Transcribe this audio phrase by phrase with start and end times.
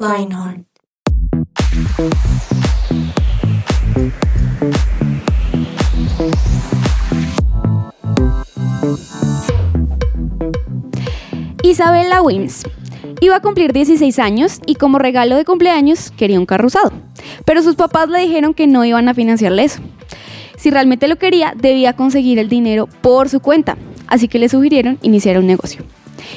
[0.00, 0.47] Lionheart.
[11.78, 12.64] Isabella Wims.
[13.20, 16.90] Iba a cumplir 16 años y como regalo de cumpleaños quería un carro usado.
[17.44, 19.80] Pero sus papás le dijeron que no iban a financiarle eso.
[20.56, 23.78] Si realmente lo quería, debía conseguir el dinero por su cuenta.
[24.08, 25.84] Así que le sugirieron iniciar un negocio.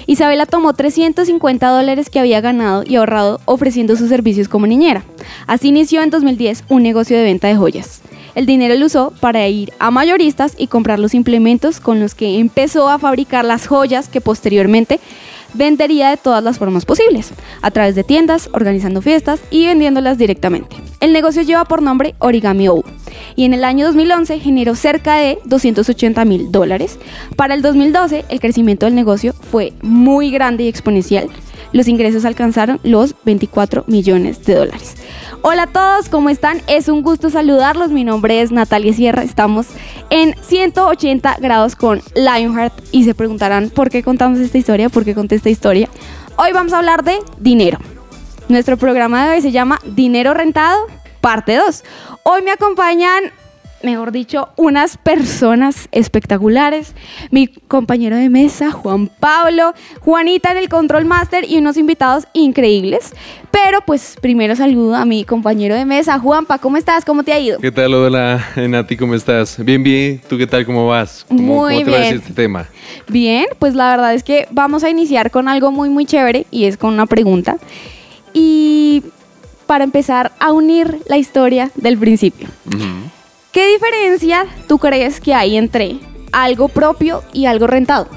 [0.05, 5.03] Isabela tomó 350 dólares que había ganado y ahorrado ofreciendo sus servicios como niñera.
[5.47, 8.03] Así inició en 2010 un negocio de venta de joyas.
[8.33, 12.39] El dinero lo usó para ir a mayoristas y comprar los implementos con los que
[12.39, 14.99] empezó a fabricar las joyas que posteriormente
[15.53, 20.75] vendería de todas las formas posibles, a través de tiendas, organizando fiestas y vendiéndolas directamente.
[20.99, 22.83] El negocio lleva por nombre Origami O
[23.35, 26.99] y en el año 2011 generó cerca de 280 mil dólares.
[27.35, 31.29] Para el 2012 el crecimiento del negocio fue muy grande y exponencial.
[31.73, 34.95] Los ingresos alcanzaron los 24 millones de dólares.
[35.41, 36.61] Hola a todos, ¿cómo están?
[36.67, 37.89] Es un gusto saludarlos.
[37.91, 39.23] Mi nombre es Natalia Sierra.
[39.23, 39.67] Estamos
[40.09, 45.15] en 180 grados con Lionheart y se preguntarán por qué contamos esta historia, por qué
[45.15, 45.89] conté esta historia.
[46.35, 47.79] Hoy vamos a hablar de dinero.
[48.49, 50.77] Nuestro programa de hoy se llama Dinero Rentado,
[51.21, 51.83] parte 2.
[52.23, 53.31] Hoy me acompañan
[53.83, 56.93] mejor dicho, unas personas espectaculares.
[57.29, 63.13] Mi compañero de mesa, Juan Pablo, Juanita en el Control Master y unos invitados increíbles.
[63.51, 67.03] Pero pues primero saludo a mi compañero de mesa, Juanpa, ¿cómo estás?
[67.03, 67.59] ¿Cómo te ha ido?
[67.59, 68.95] ¿Qué tal, hola, Nati?
[68.95, 69.63] ¿Cómo estás?
[69.63, 70.21] Bien, bien.
[70.29, 70.65] ¿Tú qué tal?
[70.65, 71.25] ¿Cómo vas?
[71.27, 72.15] ¿Cómo, muy ¿cómo te bien.
[72.15, 72.67] este tema?
[73.07, 76.65] Bien, pues la verdad es que vamos a iniciar con algo muy, muy chévere y
[76.65, 77.57] es con una pregunta.
[78.33, 79.03] Y
[79.71, 82.49] para empezar a unir la historia del principio.
[83.51, 85.97] ¿Qué diferencia tú crees que hay entre
[86.31, 88.07] algo propio y algo rentado?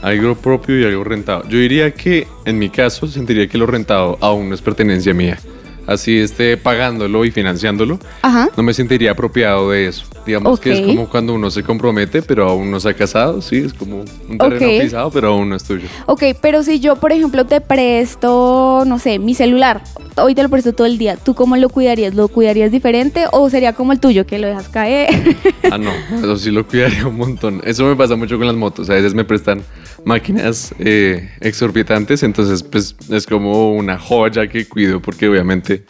[0.00, 1.42] Algo propio y algo rentado.
[1.48, 5.38] Yo diría que, en mi caso, sentiría que lo rentado aún no es pertenencia mía.
[5.86, 8.48] Así esté pagándolo y financiándolo, Ajá.
[8.56, 10.04] no me sentiría apropiado de eso.
[10.24, 13.42] Digamos que es como cuando uno se compromete, pero aún no se ha casado.
[13.42, 14.80] Sí, es como un terreno Ok.
[14.80, 15.88] pisado, pero aún no es tuyo.
[16.06, 19.82] Ok, pero si yo, por ejemplo, te presto, no sé, mi celular,
[20.16, 22.14] hoy te lo presto todo el día, ¿tú cómo lo cuidarías?
[22.14, 25.08] ¿Lo cuidarías diferente o sería como el tuyo, que lo dejas caer?
[25.70, 27.62] Ah, no, eso sí lo cuidaría un montón.
[27.64, 28.90] Eso me pasa mucho con las motos.
[28.90, 29.62] A veces me prestan
[30.04, 35.84] máquinas eh, exorbitantes, entonces pues es como una joya que cuido porque obviamente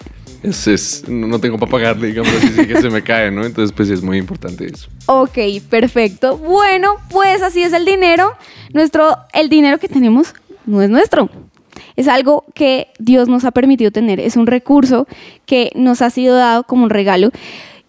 [0.44, 3.44] es, es- no tengo para pagarle, digamos así, sí que se me cae, ¿no?
[3.44, 4.88] Entonces pues es muy importante eso.
[5.06, 5.38] ok,
[5.68, 6.36] perfecto.
[6.38, 8.32] Bueno, pues así es el dinero.
[8.72, 10.32] Nuestro, el dinero que tenemos
[10.64, 11.28] no es nuestro.
[11.96, 14.20] Es algo que Dios nos ha permitido tener.
[14.20, 15.06] Es un recurso
[15.46, 17.30] que nos ha sido dado como un regalo.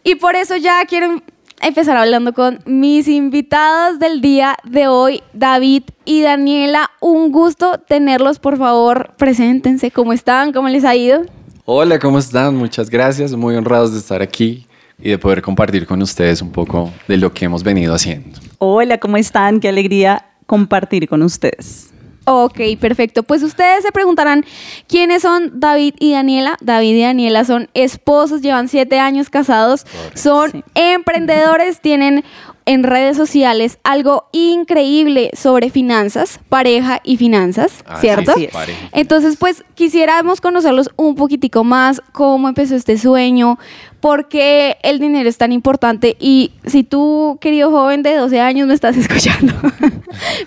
[0.04, 1.22] Y por eso ya quiero
[1.62, 6.92] empezar hablando con mis invitados del día de hoy, David y Daniela.
[7.00, 9.92] Un gusto tenerlos, por favor, preséntense.
[9.92, 10.52] ¿Cómo están?
[10.52, 11.22] ¿Cómo les ha ido?
[11.66, 12.56] Hola, ¿cómo están?
[12.56, 14.68] Muchas gracias, muy honrados de estar aquí
[15.00, 18.38] y de poder compartir con ustedes un poco de lo que hemos venido haciendo.
[18.58, 19.62] Hola, ¿cómo están?
[19.62, 21.93] Qué alegría compartir con ustedes.
[22.26, 23.24] Ok, perfecto.
[23.24, 24.46] Pues ustedes se preguntarán
[24.88, 26.58] quiénes son David y Daniela.
[26.62, 29.86] David y Daniela son esposos, llevan siete años casados,
[30.16, 30.64] son Sí.
[30.76, 32.24] emprendedores, tienen
[32.66, 38.34] en redes sociales algo increíble sobre finanzas, pareja y finanzas, Así ¿cierto?
[38.38, 38.52] Es.
[38.52, 38.90] Pareja.
[38.92, 43.58] Entonces, pues quisiéramos conocerlos un poquitico más, cómo empezó este sueño,
[44.00, 48.68] por qué el dinero es tan importante y si tú, querido joven de 12 años,
[48.68, 49.54] me estás escuchando,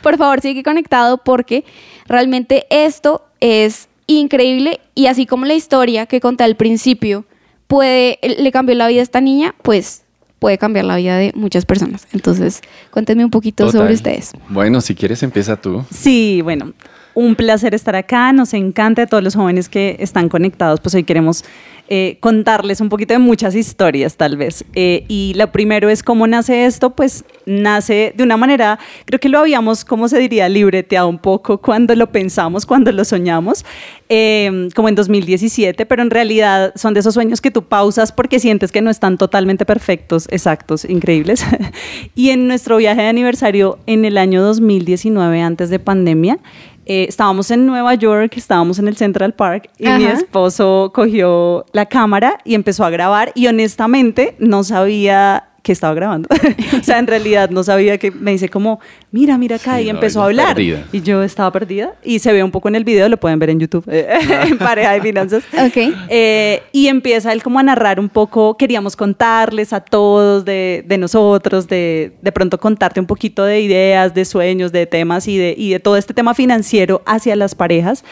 [0.02, 1.64] por favor sigue conectado porque
[2.06, 7.24] realmente esto es increíble y así como la historia que conté al principio
[7.66, 10.05] puede, le cambió la vida a esta niña, pues
[10.46, 12.06] puede cambiar la vida de muchas personas.
[12.12, 12.60] Entonces,
[12.92, 13.80] cuéntenme un poquito Total.
[13.80, 14.30] sobre ustedes.
[14.48, 15.84] Bueno, si quieres empieza tú.
[15.90, 16.72] Sí, bueno,
[17.16, 18.32] un placer estar acá.
[18.32, 20.80] Nos encanta a todos los jóvenes que están conectados.
[20.80, 21.44] Pues hoy queremos
[21.88, 24.64] eh, contarles un poquito de muchas historias, tal vez.
[24.74, 26.90] Eh, y lo primero es cómo nace esto.
[26.90, 30.48] Pues nace de una manera, creo que lo habíamos, ¿cómo se diría?
[30.48, 33.64] Libreteado un poco cuando lo pensamos, cuando lo soñamos,
[34.08, 38.40] eh, como en 2017, pero en realidad son de esos sueños que tú pausas porque
[38.40, 41.46] sientes que no están totalmente perfectos, exactos, increíbles.
[42.14, 46.38] y en nuestro viaje de aniversario en el año 2019, antes de pandemia,
[46.86, 51.86] eh, estábamos en Nueva York, estábamos en el Central Park y mi esposo cogió la
[51.86, 56.28] cámara y empezó a grabar y honestamente no sabía que estaba grabando.
[56.80, 58.78] o sea, en realidad no sabía que me dice como,
[59.10, 60.54] mira, mira acá, Sí, y no, empezó a hablar.
[60.54, 60.84] perdida.
[60.92, 61.94] Y yo estaba perdida.
[62.04, 64.92] Y se ve un poco en el video, lo pueden ver en YouTube, en Pareja
[64.92, 65.42] de Finanzas.
[65.52, 65.76] Ok.
[66.08, 70.98] Eh, y empieza él como a narrar un poco, queríamos contarles a todos de, de
[70.98, 75.52] nosotros, de, de pronto contarte un poquito de ideas, de sueños, de temas y de,
[75.58, 78.04] y de todo este tema financiero hacia las parejas.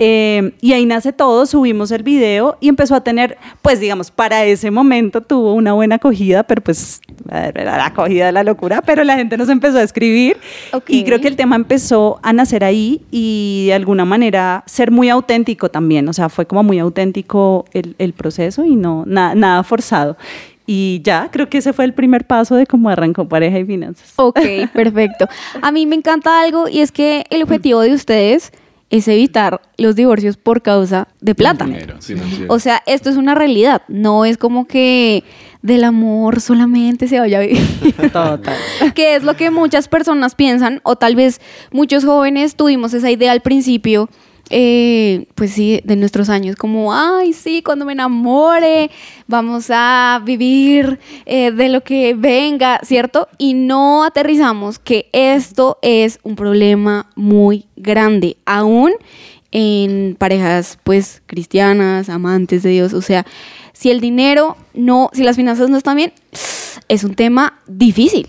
[0.00, 4.44] Eh, y ahí nace todo, subimos el video y empezó a tener, pues digamos, para
[4.44, 7.00] ese momento tuvo una buena acogida, pero pues
[7.32, 10.36] era la acogida de la locura, pero la gente nos empezó a escribir
[10.72, 10.84] Ok.
[10.88, 15.08] y creo que el tema empezó a nacer ahí y de alguna manera ser muy
[15.08, 19.64] auténtico también, o sea, fue como muy auténtico el, el proceso y no na- nada
[19.64, 20.16] forzado.
[20.70, 24.12] Y ya, creo que ese fue el primer paso de cómo arrancó Pareja y Finanzas.
[24.16, 24.38] Ok,
[24.74, 25.26] perfecto.
[25.62, 28.52] A mí me encanta algo y es que el objetivo de ustedes
[28.90, 31.64] es evitar los divorcios por causa de plata.
[31.66, 32.14] Dinero, sí.
[32.14, 32.52] Financiero.
[32.52, 35.24] O sea, esto es una realidad, no es como que
[35.60, 37.60] del amor solamente se vaya a vivir.
[38.12, 38.56] Total.
[38.94, 41.40] que es lo que muchas personas piensan, o tal vez
[41.70, 44.08] muchos jóvenes tuvimos esa idea al principio,
[44.50, 48.90] eh, pues sí, de nuestros años, como, ay, sí, cuando me enamore,
[49.26, 53.28] vamos a vivir eh, de lo que venga, ¿cierto?
[53.38, 58.92] Y no aterrizamos que esto es un problema muy grande, aún
[59.50, 63.26] en parejas, pues, cristianas, amantes de Dios, o sea,
[63.72, 66.12] si el dinero no, si las finanzas no están bien,
[66.88, 68.28] es un tema difícil.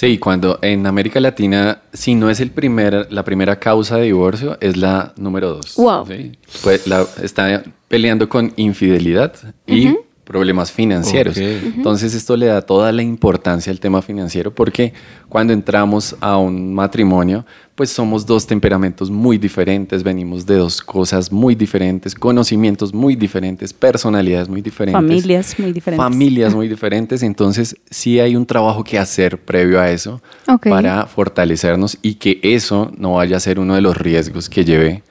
[0.00, 4.56] Sí, cuando en América Latina, si no es el primer, la primera causa de divorcio,
[4.62, 5.74] es la número dos.
[5.76, 6.06] Wow.
[6.06, 6.32] ¿sí?
[6.62, 9.34] Pues la- está peleando con infidelidad
[9.66, 9.94] y
[10.24, 11.36] problemas financieros.
[11.36, 14.94] Entonces esto le da toda la importancia al tema financiero porque
[15.28, 17.44] cuando entramos a un matrimonio,
[17.80, 23.72] pues somos dos temperamentos muy diferentes, venimos de dos cosas muy diferentes, conocimientos muy diferentes,
[23.72, 25.00] personalidades muy diferentes.
[25.00, 26.04] Familias muy diferentes.
[26.04, 30.20] Familias muy diferentes, entonces sí hay un trabajo que hacer previo a eso
[30.62, 35.02] para fortalecernos y que eso no vaya a ser uno de los riesgos que lleve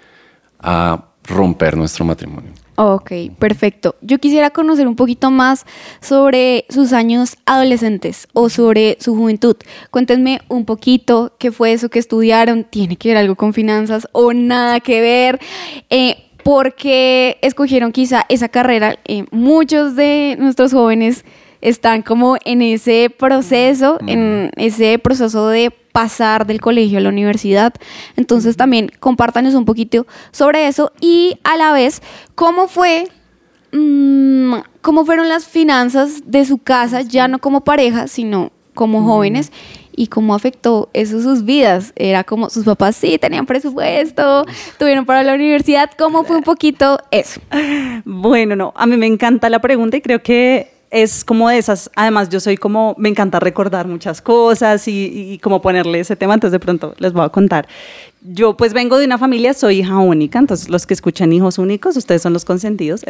[0.60, 2.52] a romper nuestro matrimonio.
[2.82, 3.98] Ok, perfecto.
[4.00, 5.66] Yo quisiera conocer un poquito más
[6.00, 9.58] sobre sus años adolescentes o sobre su juventud.
[9.92, 12.64] Cuéntenme un poquito qué fue eso que estudiaron.
[12.64, 15.42] ¿Tiene que ver algo con finanzas o nada que ver?
[15.90, 18.98] Eh, ¿Por qué escogieron quizá esa carrera?
[19.04, 21.26] Eh, muchos de nuestros jóvenes
[21.62, 27.74] están como en ese proceso, en ese proceso de pasar del colegio a la universidad.
[28.16, 32.02] Entonces también compártanos un poquito sobre eso y a la vez,
[32.36, 33.08] ¿cómo fue?
[33.72, 39.52] mm, ¿Cómo fueron las finanzas de su casa, ya no como pareja, sino como jóvenes?
[39.96, 41.92] ¿Y cómo afectó eso sus vidas?
[41.98, 44.46] Era como sus papás sí tenían presupuesto,
[44.78, 45.92] tuvieron para la universidad.
[45.98, 47.42] ¿Cómo fue un poquito eso?
[48.06, 51.92] Bueno, no, a mí me encanta la pregunta y creo que es como de esas,
[51.96, 56.34] además yo soy como, me encanta recordar muchas cosas y, y como ponerle ese tema,
[56.34, 57.68] entonces de pronto les voy a contar.
[58.22, 61.96] Yo pues vengo de una familia, soy hija única, entonces los que escuchan hijos únicos,
[61.96, 63.06] ustedes son los consentidos,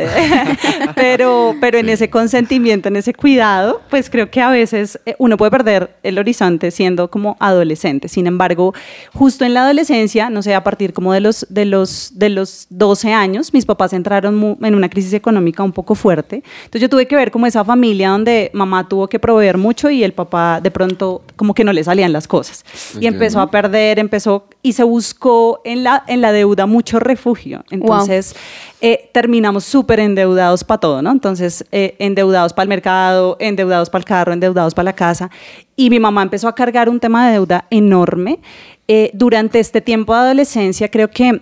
[0.96, 5.36] pero, pero en ese consentimiento, en ese cuidado, pues creo que a veces eh, uno
[5.36, 8.08] puede perder el horizonte siendo como adolescente.
[8.08, 8.76] Sin embargo,
[9.14, 12.68] justo en la adolescencia, no sé, a partir como de los, de los, de los
[12.70, 16.44] 12 años, mis papás entraron en una crisis económica un poco fuerte.
[16.66, 20.04] Entonces yo tuve que ver como esa familia donde mamá tuvo que proveer mucho y
[20.04, 22.64] el papá de pronto como que no le salían las cosas.
[23.00, 27.64] Y empezó a perder, empezó y se buscó en la, en la deuda mucho refugio.
[27.72, 28.36] Entonces
[28.82, 31.12] eh, terminamos súper endeudados para todo, ¿no?
[31.12, 35.30] Entonces eh, endeudados para el mercado, endeudados para el carro, endeudados para la casa.
[35.76, 38.40] Y mi mamá empezó a cargar un tema de deuda enorme.
[38.88, 41.42] Eh, durante este tiempo de adolescencia creo que...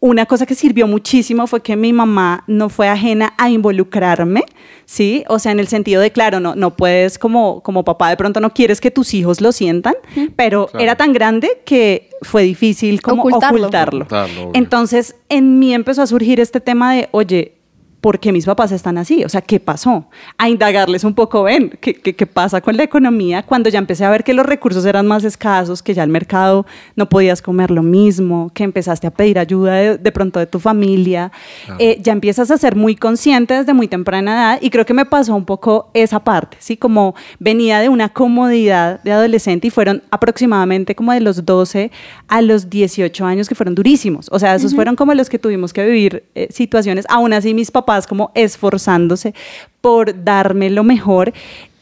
[0.00, 4.44] una cosa que sirvió muchísimo fue que mi mamá no fue ajena a involucrarme,
[4.84, 5.24] ¿sí?
[5.28, 8.38] O sea, en el sentido de, claro, no, no puedes como, como papá, de pronto
[8.40, 9.94] no quieres que tus hijos lo sientan,
[10.36, 10.84] pero Claro.
[10.84, 13.58] era tan grande que fue difícil como Ocultarlo.
[13.58, 13.98] ocultarlo.
[14.04, 14.50] Ocultarlo.
[14.54, 17.54] Entonces, en mí empezó a surgir este tema de, oye,
[18.00, 19.24] ¿por qué mis papás están así?
[19.24, 20.06] O sea, ¿qué pasó?
[20.36, 23.42] A indagarles un poco, ven, ¿qué, qué, qué pasa con la economía?
[23.42, 26.64] Cuando ya empecé a ver que los recursos eran más escasos, que ya el mercado
[26.94, 30.60] no podías comer lo mismo, que empezaste a pedir ayuda de, de pronto de tu
[30.60, 31.32] familia,
[31.78, 35.04] eh, ya empiezas a ser muy consciente desde muy temprana edad y creo que me
[35.04, 36.76] pasó un poco esa parte, ¿sí?
[36.76, 41.90] Como venía de una comodidad de adolescente y fueron aproximadamente como de los 12
[42.28, 44.28] a los 18 años que fueron durísimos.
[44.30, 47.70] O sea, esos fueron como los que tuvimos que vivir eh, situaciones, aún así mis
[47.70, 49.34] papás como esforzándose
[49.80, 51.32] por darme lo mejor.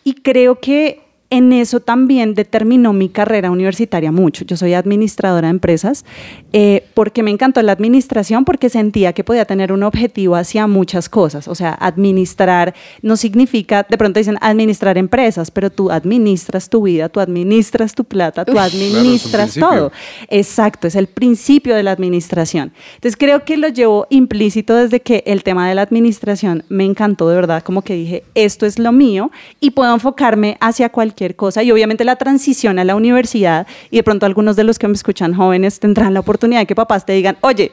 [0.05, 4.45] Y creo que en eso también determinó mi carrera universitaria mucho.
[4.45, 6.05] Yo soy administradora de empresas
[6.53, 11.09] eh, porque me encantó la administración porque sentía que podía tener un objetivo hacia muchas
[11.09, 11.49] cosas.
[11.49, 17.09] O sea, administrar no significa, de pronto dicen administrar empresas, pero tú administras tu vida,
[17.09, 19.91] tú administras tu plata, tú administras todo.
[20.29, 22.73] Exacto, es el principio de la administración.
[22.95, 27.29] Entonces creo que lo llevo implícito desde que el tema de la administración me encantó
[27.29, 31.63] de verdad, como que dije, esto es lo mío y puedo enfocarme hacia cualquier cosa
[31.63, 34.95] y obviamente la transición a la universidad y de pronto algunos de los que me
[34.95, 37.73] escuchan jóvenes tendrán la oportunidad de que papás te digan, oye,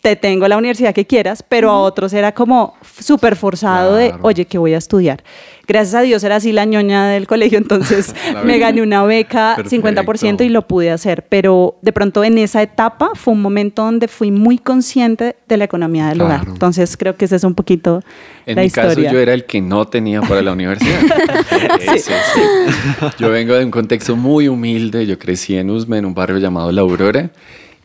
[0.00, 4.46] te tengo la universidad que quieras, pero a otros era como súper forzado de, oye,
[4.46, 5.22] ¿qué voy a estudiar?
[5.66, 8.14] Gracias a Dios era así la ñoña del colegio, entonces
[8.44, 13.10] me gané una beca 50% y lo pude hacer, pero de pronto en esa etapa
[13.14, 16.44] fue un momento donde fui muy consciente de la economía del hogar.
[16.46, 18.02] Entonces creo que ese es un poquito
[18.46, 18.94] en la mi historia.
[18.94, 21.00] caso yo era el que no tenía para la universidad.
[21.80, 22.10] Sí, sí.
[23.18, 26.70] Yo vengo de un contexto muy humilde, yo crecí en Usme, en un barrio llamado
[26.72, 27.30] La Aurora.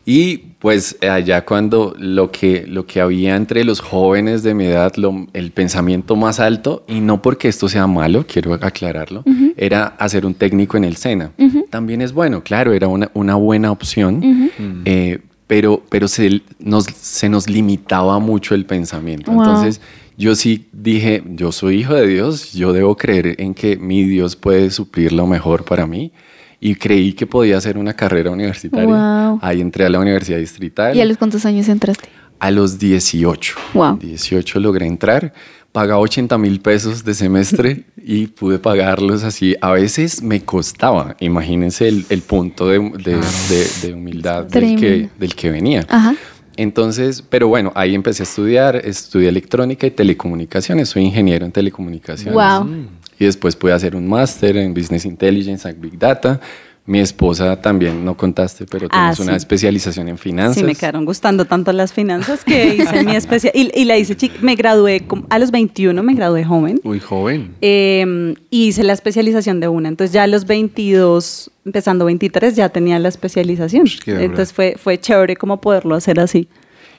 [0.08, 4.94] Y pues allá cuando lo que, lo que había entre los jóvenes de mi edad,
[4.96, 9.24] lo- el pensamiento más alto, y no porque esto sea malo, quiero aclararlo,
[9.56, 11.32] era hacer un técnico en el SENA.
[11.70, 14.50] También es bueno, claro, era una, una buena opción,
[14.84, 19.32] eh, pero, pero se, nos, se nos limitaba mucho el pensamiento.
[19.32, 19.40] Wow.
[19.42, 19.80] Entonces
[20.16, 24.36] yo sí dije, yo soy hijo de Dios, yo debo creer en que mi Dios
[24.36, 26.12] puede suplir lo mejor para mí.
[26.60, 28.86] Y creí que podía hacer una carrera universitaria.
[28.86, 29.38] Wow.
[29.42, 30.96] Ahí entré a la Universidad Distrital.
[30.96, 32.08] ¿Y a los cuántos años entraste?
[32.38, 33.54] A los 18.
[33.74, 33.98] Wow.
[33.98, 35.32] 18 logré entrar.
[35.72, 39.54] Pagaba 80 mil pesos de semestre y pude pagarlos así.
[39.60, 41.16] A veces me costaba.
[41.20, 43.16] Imagínense el, el punto de, de-
[43.50, 45.84] de- de humildad del que, del que venía.
[45.90, 46.14] Ajá.
[46.56, 52.32] Entonces, pero bueno, ahí empecé a estudiar, estudié electrónica y telecomunicaciones, soy ingeniero en telecomunicaciones.
[52.34, 52.86] Wow.
[53.18, 56.40] Y después pude hacer un máster en Business Intelligence and Big Data.
[56.88, 59.36] Mi esposa también, no contaste, pero Ah, tienes una sí.
[59.38, 60.54] especialización en finanzas.
[60.58, 63.52] Sí, me quedaron gustando tanto las finanzas que hice mi especial.
[63.56, 64.36] Y, y la hice chica.
[64.40, 66.80] Me gradué a los 21, me gradué joven.
[66.84, 67.54] Uy, joven.
[67.60, 69.88] Eh, y hice la especialización de una.
[69.88, 73.86] Entonces ya a los 22, empezando 23, ya tenía la especialización.
[74.06, 76.48] Entonces fue, fue chévere como poderlo hacer así.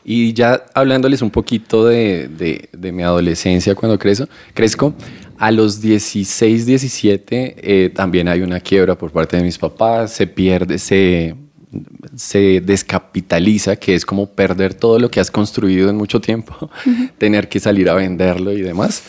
[0.03, 4.93] Y ya hablándoles un poquito de, de- de mi adolescencia cuando crezco, crezco
[5.38, 10.27] a los 16, 17 eh, también hay una quiebra por parte de mis papás, se
[10.27, 11.36] pierde, se,
[12.15, 16.70] se descapitaliza, que es como perder todo lo que has construido en mucho tiempo,
[17.17, 19.03] tener que salir a venderlo y demás.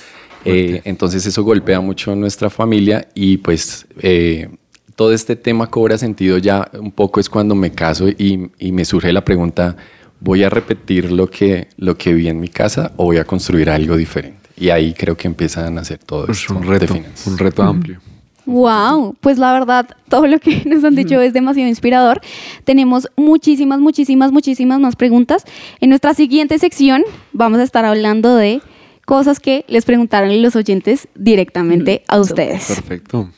[0.45, 4.49] Eh, entonces eso golpea mucho a nuestra familia y pues eh,
[4.95, 8.85] todo este tema cobra sentido ya un poco es cuando me caso y, y me
[8.85, 9.77] surge la pregunta,
[10.21, 13.69] ¿voy a repetir lo que, lo que vi en mi casa o voy a construir
[13.69, 14.38] algo diferente?
[14.59, 17.27] Y ahí creo que empiezan a hacer todo Es esto un de reto, finanzas.
[17.27, 18.01] un reto amplio.
[18.47, 22.21] Wow, pues la verdad, todo lo que nos han dicho es demasiado inspirador.
[22.65, 25.45] Tenemos muchísimas, muchísimas, muchísimas más preguntas.
[25.81, 28.63] En nuestra siguiente sección vamos a estar hablando de
[29.05, 32.67] cosas que les preguntaron los oyentes directamente a ustedes.
[32.67, 33.31] Perfecto.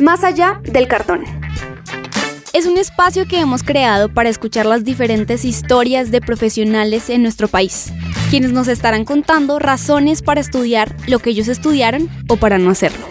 [0.00, 1.22] Más allá del cartón.
[2.52, 7.46] Es un espacio que hemos creado para escuchar las diferentes historias de profesionales en nuestro
[7.46, 7.92] país,
[8.30, 13.04] quienes nos estarán contando razones para estudiar lo que ellos estudiaron o para no hacerlo.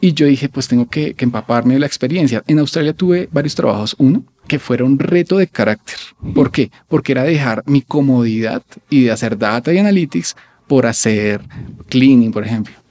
[0.00, 2.44] Y yo dije, pues tengo que, empaparme de la experiencia.
[2.46, 3.96] En Australia tuve varios trabajos.
[3.98, 5.96] Uno, que fueron reto de carácter.
[6.32, 6.70] ¿Por qué?
[6.86, 10.36] Porque era dejar mi comodidad y de hacer data y analytics
[10.68, 11.40] por hacer
[11.88, 12.85] cleaning, por ejemplo.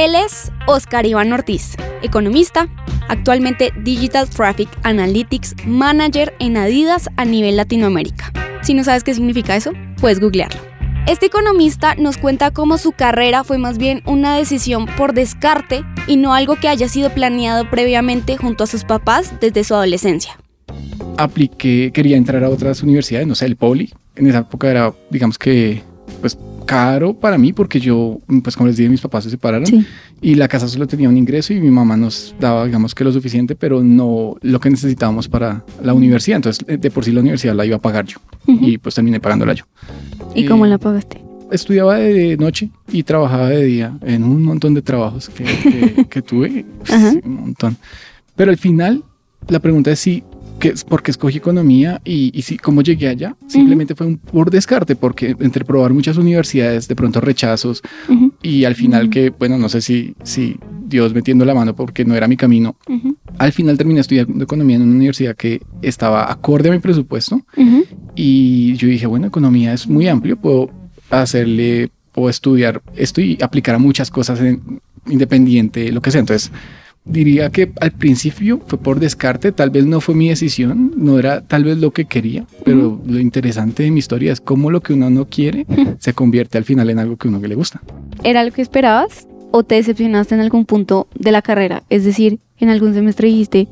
[0.00, 2.70] Él es Oscar Iván Ortiz, economista,
[3.08, 8.32] actualmente Digital Traffic Analytics Manager en Adidas a nivel Latinoamérica.
[8.62, 10.58] Si no sabes qué significa eso, puedes googlearlo.
[11.06, 16.16] Este economista nos cuenta cómo su carrera fue más bien una decisión por descarte y
[16.16, 20.38] no algo que haya sido planeado previamente junto a sus papás desde su adolescencia.
[21.18, 23.92] Apliqué, quería entrar a otras universidades, no sé, el Poli.
[24.16, 25.82] En esa época era, digamos que,
[26.22, 26.38] pues
[26.70, 29.66] caro para mí porque yo, pues como les dije, mis papás se separaron
[30.22, 33.10] y la casa solo tenía un ingreso y mi mamá nos daba, digamos que lo
[33.12, 36.36] suficiente, pero no lo que necesitábamos para la universidad.
[36.36, 39.54] Entonces, de por sí la universidad la iba a pagar yo y pues terminé pagándola
[39.54, 39.64] yo.
[40.34, 41.20] ¿Y Eh, cómo la pagaste?
[41.50, 46.22] Estudiaba de noche y trabajaba de día en un montón de trabajos que, que- que
[46.22, 47.76] tuve, sí, un montón.
[48.36, 49.02] Pero al final,
[49.48, 50.22] la pregunta es si,
[50.60, 53.34] que es porque escogí economía y, y si, cómo llegué allá.
[53.48, 58.64] Simplemente fue un por descarte, porque entre probar muchas universidades, de pronto rechazos Ujú, y
[58.64, 62.28] al final que, bueno, no sé si, si Dios metiendo la mano porque no era
[62.28, 62.76] mi camino.
[63.38, 67.40] Al final terminé estudiando economía en una universidad que estaba acorde a mi presupuesto
[68.14, 70.70] y yo dije, bueno, economía es muy amplio, puedo
[71.10, 76.20] hacerle o estudiar esto y aplicar a muchas cosas en, independiente, lo que sea.
[76.20, 76.52] Entonces,
[77.04, 81.40] diría que al principio fue por descarte, tal vez no fue mi decisión, no era
[81.42, 84.92] tal vez lo que quería, pero lo interesante de mi historia es cómo lo que
[84.92, 85.66] uno no quiere
[85.98, 87.80] se convierte al final en algo que uno que le gusta.
[88.22, 91.82] ¿Era lo que esperabas o te decepcionaste en algún punto de la carrera?
[91.90, 93.68] Es decir, en algún semestre dijiste,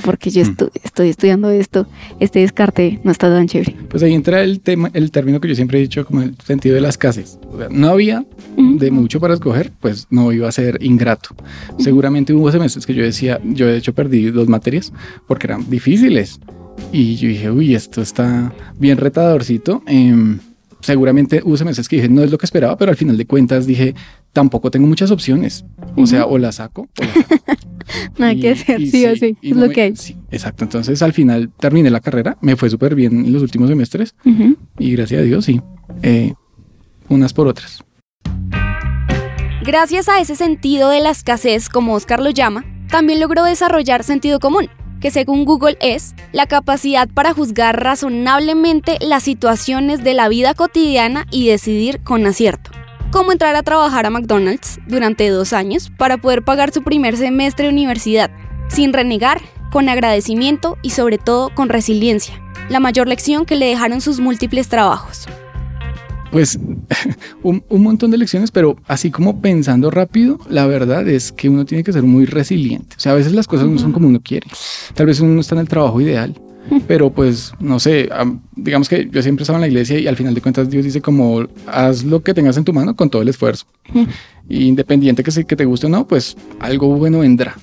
[0.00, 0.56] porque yo mm.
[0.82, 1.86] estoy estudiando esto,
[2.18, 3.76] este descarte no está tan chévere.
[3.88, 6.74] Pues ahí entra el tema, el término que yo siempre he dicho como el sentido
[6.74, 7.38] de las casas.
[7.70, 8.24] no había
[8.56, 11.30] de mucho para escoger, pues no iba a ser ingrato.
[11.78, 14.92] Seguramente hubo semestres que yo decía, yo de hecho perdí dos materias
[15.26, 16.40] porque eran difíciles.
[16.92, 19.82] Y yo dije, uy, esto está bien retadorcito.
[19.86, 20.38] Eh,
[20.80, 23.66] seguramente hubo meses que dije, no es lo que esperaba, pero al final de cuentas
[23.66, 23.94] dije,
[24.32, 25.64] tampoco tengo muchas opciones.
[25.96, 26.82] O sea, o la saco.
[26.82, 27.70] O la saco.
[28.18, 29.96] no hay que hacer, sí, o sí, es lo que hay.
[29.96, 30.64] Sí, exacto.
[30.64, 34.14] Entonces al final terminé la carrera, me fue súper bien en los últimos semestres
[34.78, 35.60] y gracias a Dios, sí,
[36.02, 36.34] eh,
[37.08, 37.84] unas por otras.
[39.62, 44.40] Gracias a ese sentido de la escasez, como Oscar lo llama, también logró desarrollar sentido
[44.40, 44.68] común
[45.00, 51.26] que según Google es la capacidad para juzgar razonablemente las situaciones de la vida cotidiana
[51.30, 52.70] y decidir con acierto.
[53.10, 57.66] Como entrar a trabajar a McDonald's durante dos años para poder pagar su primer semestre
[57.66, 58.30] de universidad,
[58.68, 59.40] sin renegar,
[59.72, 64.68] con agradecimiento y sobre todo con resiliencia, la mayor lección que le dejaron sus múltiples
[64.68, 65.26] trabajos
[66.30, 66.58] pues
[67.42, 71.84] un, montón de lecciones, pero así como pensando rápido, la verdad es que uno tiene
[71.84, 72.96] que ser muy resiliente.
[72.96, 74.46] O sea, a veces las cosas no son como uno quiere.
[74.94, 76.40] Tal vez uno no está en el trabajo ideal,
[76.86, 78.08] pero pues no sé,
[78.54, 81.00] digamos que yo siempre estaba en la iglesia y al final de cuentas Dios dice
[81.00, 83.66] como haz lo que tengas en tu mano con todo el esfuerzo.
[84.48, 87.56] independiente que, que te guste o no, pues algo bueno vendrá.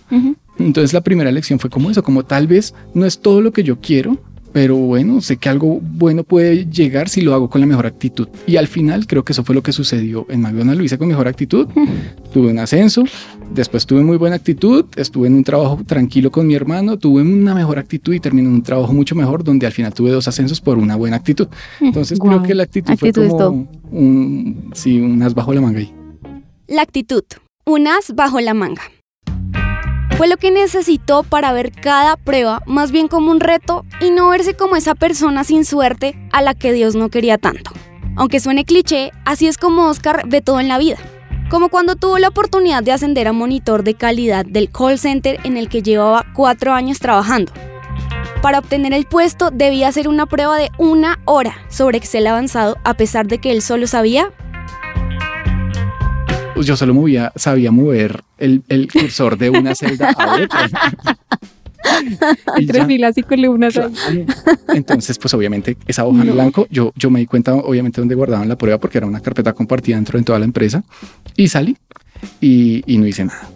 [0.58, 3.64] Entonces la primera lección fue como eso, como tal vez no es todo lo que
[3.64, 4.18] yo quiero,
[4.58, 8.28] pero bueno, sé que algo bueno puede llegar si lo hago con la mejor actitud.
[8.48, 10.80] Y al final creo que eso fue lo que sucedió en McDonald's.
[10.80, 11.68] Lo hice con mejor actitud,
[12.34, 13.04] tuve un ascenso,
[13.54, 17.54] después tuve muy buena actitud, estuve en un trabajo tranquilo con mi hermano, tuve una
[17.54, 20.60] mejor actitud y terminé en un trabajo mucho mejor donde al final tuve dos ascensos
[20.60, 21.50] por una buena actitud.
[21.80, 25.94] Entonces creo que la actitud, fue como un, sí, unas bajo la manga ahí.
[26.66, 27.26] La actitud,
[27.64, 28.82] unas bajo la manga.
[30.18, 34.30] Fue lo que necesitó para ver cada prueba más bien como un reto y no
[34.30, 37.70] verse como esa persona sin suerte a la que Dios no quería tanto.
[38.16, 40.98] Aunque suene cliché, así es como Oscar ve todo en la vida.
[41.52, 45.56] Como cuando tuvo la oportunidad de ascender a monitor de calidad del call center en
[45.56, 47.52] el que llevaba cuatro años trabajando.
[48.42, 52.96] Para obtener el puesto debía hacer una prueba de una hora sobre Excel avanzado a
[52.96, 54.32] pesar de que él solo sabía
[56.66, 60.70] yo solo movía, sabía mover el, el cursor de una celda a otra.
[62.68, 63.80] Tres filas y columnas.
[64.70, 68.48] Entonces, pues obviamente esa hoja en blanco, yo, yo me di cuenta obviamente dónde guardaban
[68.48, 70.84] la prueba porque era una carpeta compartida dentro de toda la empresa
[71.36, 71.78] y salí
[72.42, 73.50] y, y no hice nada.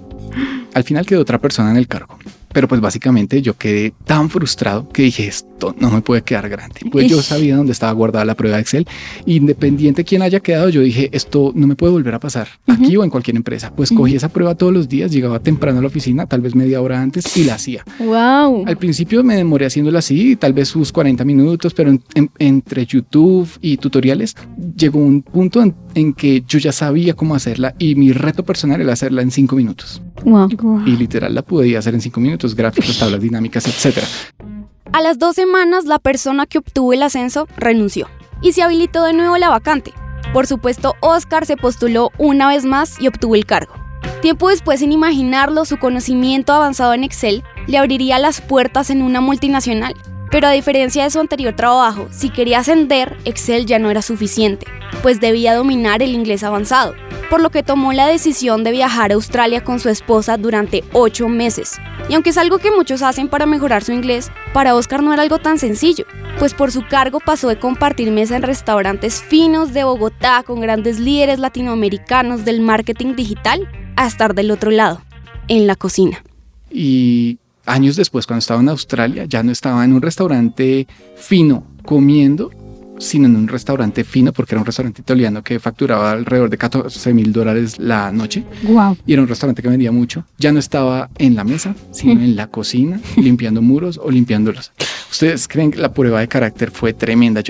[0.73, 2.17] Al final quedó otra persona en el cargo.
[2.53, 6.79] Pero pues básicamente yo quedé tan frustrado que dije, esto no me puede quedar grande.
[6.91, 8.87] Pues yo sabía dónde estaba guardada la prueba de Excel.
[9.25, 12.95] Independiente de quién haya quedado, yo dije, esto no me puede volver a pasar aquí
[12.97, 13.71] o en cualquier empresa.
[13.75, 16.81] Pues cogí esa prueba todos los días, llegaba temprano a la oficina, tal vez media
[16.81, 17.83] hora antes y la hacía.
[17.99, 18.65] Wow.
[18.65, 21.95] Al principio me demoré haciéndola así, tal vez sus 40 minutos, pero
[22.39, 24.35] entre YouTube y tutoriales
[24.75, 28.81] llegó un punto en, en, que yo ya sabía cómo hacerla y mi reto personal
[28.81, 30.01] era hacerla en cinco minutos.
[30.23, 30.49] Wow.
[30.85, 33.99] Y literal la pude hacer en cinco minutos gráficos, tablas dinámicas, etc.
[34.93, 38.09] A las dos semanas, la persona que obtuvo el ascenso renunció
[38.41, 39.93] y se habilitó de nuevo la vacante.
[40.33, 43.73] Por supuesto, Oscar se postuló una vez más y obtuvo el cargo.
[44.21, 49.21] Tiempo después, sin imaginarlo, su conocimiento avanzado en Excel le abriría las puertas en una
[49.21, 49.95] multinacional.
[50.31, 54.65] Pero a diferencia de su anterior trabajo, si quería ascender, Excel ya no era suficiente,
[55.03, 56.95] pues debía dominar el inglés avanzado,
[57.29, 61.27] por lo que tomó la decisión de viajar a Australia con su esposa durante ocho
[61.27, 65.13] meses, y aunque es algo que muchos hacen para mejorar su inglés, para Oscar no
[65.13, 66.05] era algo tan sencillo,
[66.39, 70.97] pues por su cargo pasó de compartir mesa en restaurantes finos de Bogotá con grandes
[70.97, 75.01] líderes latinoamericanos del marketing digital a estar del otro lado,
[75.49, 76.23] en la cocina.
[76.69, 82.51] Y años después, cuando estaba en Australia, ya no estaba en un restaurante fino comiendo,
[83.01, 87.13] sino en un restaurante fino, porque era un restaurante italiano que facturaba alrededor de 14
[87.13, 88.43] mil dólares la noche.
[88.63, 88.97] Wow.
[89.05, 90.25] Y era un restaurante que vendía mucho.
[90.37, 94.71] Ya no estaba en la mesa, sino en la cocina, limpiando muros o limpiándolos.
[95.09, 97.41] Ustedes creen que la prueba de carácter fue tremenda.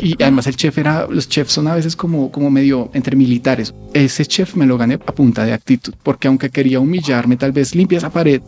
[0.00, 3.74] y además el chef era, los chefs son a veces como, como medio entre militares.
[3.92, 7.74] Ese chef me lo gané a punta de actitud, porque aunque quería humillarme, tal vez
[7.74, 8.40] limpia esa pared,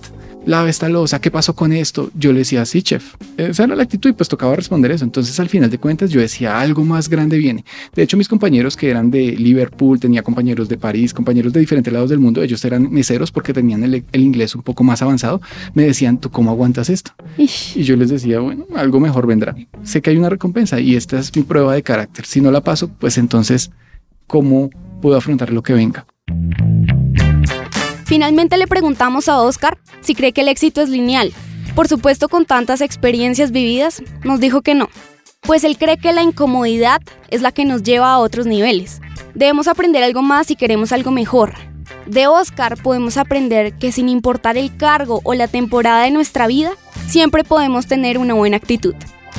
[0.47, 2.11] lava esta losa, ¿qué pasó con esto?
[2.15, 3.15] Yo le decía, sí, chef.
[3.37, 5.05] Esa era la actitud y pues tocaba responder eso.
[5.05, 7.65] Entonces al final de cuentas yo decía, algo más grande viene.
[7.95, 11.93] De hecho, mis compañeros que eran de Liverpool, tenía compañeros de París, compañeros de diferentes
[11.93, 15.41] lados del mundo, ellos eran meseros porque tenían el, inglés un poco más avanzado,
[15.75, 17.13] me decían, ¿tú cómo aguantas esto?
[17.37, 19.55] Y yo les decía, bueno, algo mejor vendrá.
[19.83, 22.25] Sé que hay una recompensa y esta es mi prueba de carácter.
[22.25, 23.71] Si no la paso, pues entonces,
[24.27, 24.71] ¿cómo
[25.03, 26.07] puedo afrontar lo que venga?
[28.07, 31.33] Finalmente le preguntamos a Oscar si cree que el éxito es lineal.
[31.75, 34.88] Por supuesto, con tantas experiencias vividas, nos dijo que no,
[35.40, 39.01] pues él cree que la incomodidad es la que nos lleva a otros niveles.
[39.35, 41.55] Debemos aprender algo más si queremos algo mejor.
[42.07, 46.71] De Oscar podemos aprender que sin importar el cargo o la temporada de nuestra vida,
[47.09, 48.95] siempre podemos tener una buena actitud.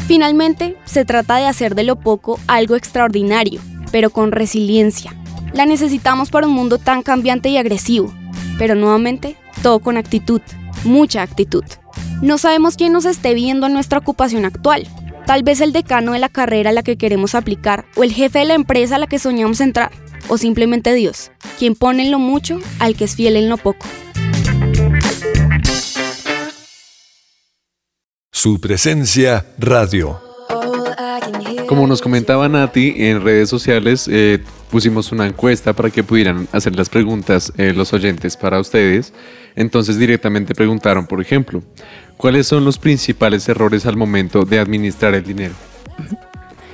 [0.08, 3.62] Finalmente, se trata de hacer de lo poco algo extraordinario,
[3.94, 5.16] pero con resiliencia.
[5.54, 8.14] La necesitamos para un mundo tan cambiante y agresivo,
[8.58, 10.42] pero nuevamente, todo con actitud,
[10.84, 11.64] mucha actitud.
[12.22, 14.88] No sabemos quién nos esté viendo en nuestra ocupación actual.
[15.26, 18.40] Tal vez el decano de la carrera a la que queremos aplicar, o el jefe
[18.40, 19.92] de la empresa a la que soñamos entrar,
[20.30, 23.86] o simplemente Dios, quien pone en lo mucho al que es fiel en lo poco.
[28.32, 30.27] Su presencia radio.
[31.68, 34.40] Como nos comentaba Nati, en redes sociales eh,
[34.72, 39.14] pusimos una encuesta para que pudieran hacer las preguntas eh, los oyentes para ustedes.
[39.56, 41.62] Entonces directamente preguntaron, por ejemplo,
[42.16, 45.56] ¿cuáles son los principales errores al momento de administrar el dinero?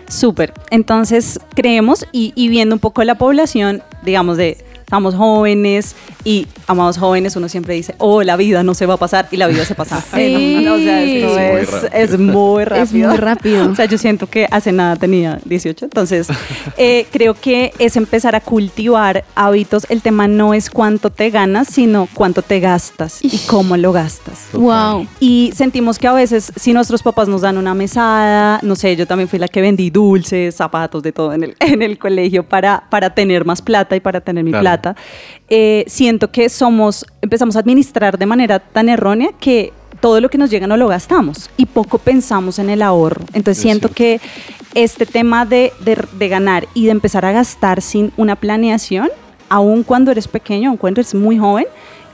[0.07, 0.53] Súper.
[0.69, 4.57] Entonces creemos y, y viendo un poco la población, digamos, de
[4.93, 8.97] estamos jóvenes y amados jóvenes, uno siempre dice, oh, la vida no se va a
[8.97, 10.03] pasar y la vida se pasa.
[10.13, 10.67] Sí.
[10.67, 12.83] o sea, esto es, es, muy rápido.
[12.83, 13.69] Es muy rápido.
[13.71, 16.27] o sea, yo siento que hace nada tenía 18, entonces
[16.77, 19.87] eh, creo que es empezar a cultivar hábitos.
[19.89, 24.49] El tema no es cuánto te ganas, sino cuánto te gastas y cómo lo gastas.
[24.53, 25.07] Wow.
[25.19, 29.07] Y sentimos que a veces, si nuestros papás nos dan una mesada, no sé, yo
[29.07, 32.83] también fui la que vendí dulces, zapatos, de todo en el, en el colegio para,
[32.89, 34.82] para tener más plata y para tener mi plata
[35.49, 40.37] eh, siento que somos, empezamos a administrar de manera tan errónea que todo lo que
[40.37, 43.23] nos llega no lo gastamos y poco pensamos en el ahorro.
[43.33, 44.19] Entonces siento que
[44.75, 49.09] este tema de, de, ganar y de empezar a gastar sin una planeación,
[49.47, 51.67] aun cuando eres pequeño, aun cuando eres muy joven,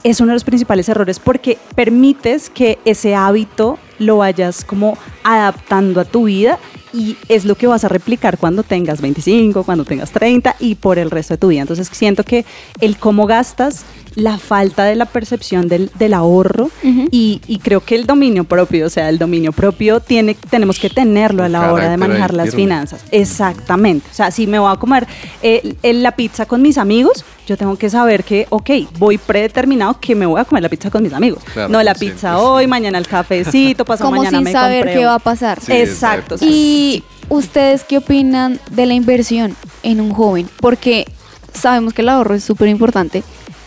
[0.04, 6.00] es uno de los principales errores porque permites que ese hábito lo vayas como adaptando
[6.00, 6.58] a tu vida
[6.92, 10.98] y es lo que vas a replicar cuando tengas 25, cuando tengas 30 y por
[10.98, 11.62] el resto de tu vida.
[11.62, 12.44] Entonces siento que
[12.80, 17.94] el cómo gastas, la falta de la percepción del, del ahorro y, y, creo que
[17.94, 21.90] el dominio propio, o sea, el dominio propio tiene, tenemos que tenerlo a la hora
[21.90, 23.04] de manejar las finanzas.
[23.10, 24.08] Exactamente.
[24.10, 25.06] O sea, si me voy a comer
[25.42, 30.14] eh, la pizza con mis amigos, yo tengo que saber que, ok, voy predeterminado que
[30.14, 31.42] me voy a comer la pizza con mis amigos.
[31.68, 35.18] no la pizza hoy, mañana el cafecito, pasado mañana sin me saber qué va a
[35.18, 35.58] pasar.
[35.68, 36.36] exacto.
[36.40, 40.48] y ustedes qué opinan de la inversión en un joven?
[40.60, 41.06] Porque
[41.52, 43.22] sabemos que el ahorro es súper importante,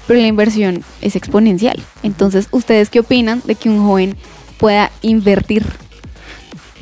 [0.08, 1.80] pero la inversión es exponencial.
[2.04, 4.16] Entonces, ¿ustedes qué opinan de que un joven
[4.58, 5.66] pueda invertir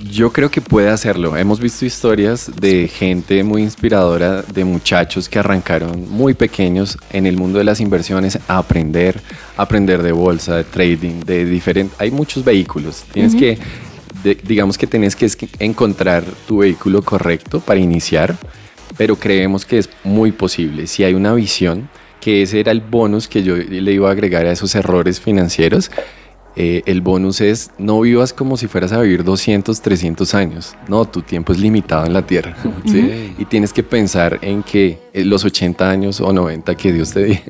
[0.10, 1.38] yo creo que puede hacerlo.
[1.38, 7.38] Hemos visto historias de gente muy inspiradora, de muchachos que arrancaron muy pequeños en el
[7.38, 9.22] mundo de las inversiones a aprender,
[9.58, 12.00] aprender de bolsa, de trading, de diferentes...
[12.00, 13.06] Hay muchos vehículos.
[13.12, 13.58] Tienes que,
[14.44, 15.30] digamos que tienes que
[15.60, 18.36] encontrar tu vehículo correcto para iniciar,
[18.98, 20.88] pero creemos que es muy posible.
[20.88, 21.90] Si hay una visión,
[22.22, 25.92] que ese era el bonus que yo le iba a agregar a esos errores financieros,
[26.56, 30.76] eh, el bonus es no vivas como si fueras a vivir 200, 300 años.
[30.88, 32.56] No, tu tiempo es limitado en la tierra.
[33.38, 37.22] Y tienes que pensar en que eh, los 80 años o 90 que Dios te
[37.22, 37.44] dé,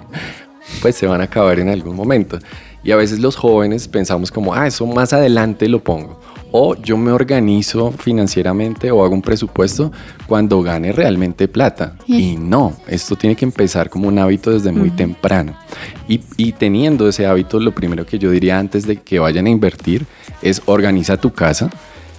[0.82, 2.40] pues se van a acabar en algún momento.
[2.84, 6.20] Y a veces los jóvenes pensamos como, ah, eso más adelante lo pongo
[6.52, 9.92] o yo me organizo financieramente o hago un presupuesto
[10.28, 11.96] cuando gane realmente plata.
[12.08, 15.56] Y no, esto tiene que empezar como un hábito desde muy temprano.
[16.08, 20.06] Y, teniendo ese hábito, lo primero que yo diría antes de que vayan a invertir
[20.42, 21.70] es organiza tu casa.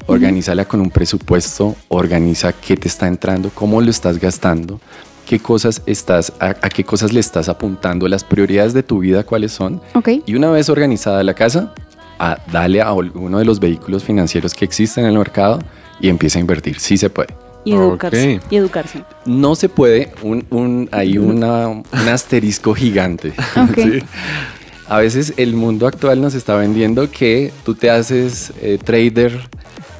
[0.06, 4.80] Organízala con un presupuesto, organiza qué te está entrando, cómo lo estás gastando,
[5.26, 9.52] qué cosas estás, a, qué cosas le estás apuntando, las prioridades de tu vida, cuáles
[9.52, 9.80] son.
[10.26, 11.72] Y una vez organizada la casa,
[12.22, 15.58] a darle a uno de los vehículos financieros que existen en el mercado
[16.00, 16.78] y empieza a invertir.
[16.78, 17.34] Sí se puede.
[17.64, 18.40] Y educarse.
[18.48, 19.02] Y educarse.
[19.26, 23.32] No se puede, un, un, hay una, un asterisco gigante.
[24.88, 29.40] A veces el mundo actual nos está vendiendo que tú te haces eh, trader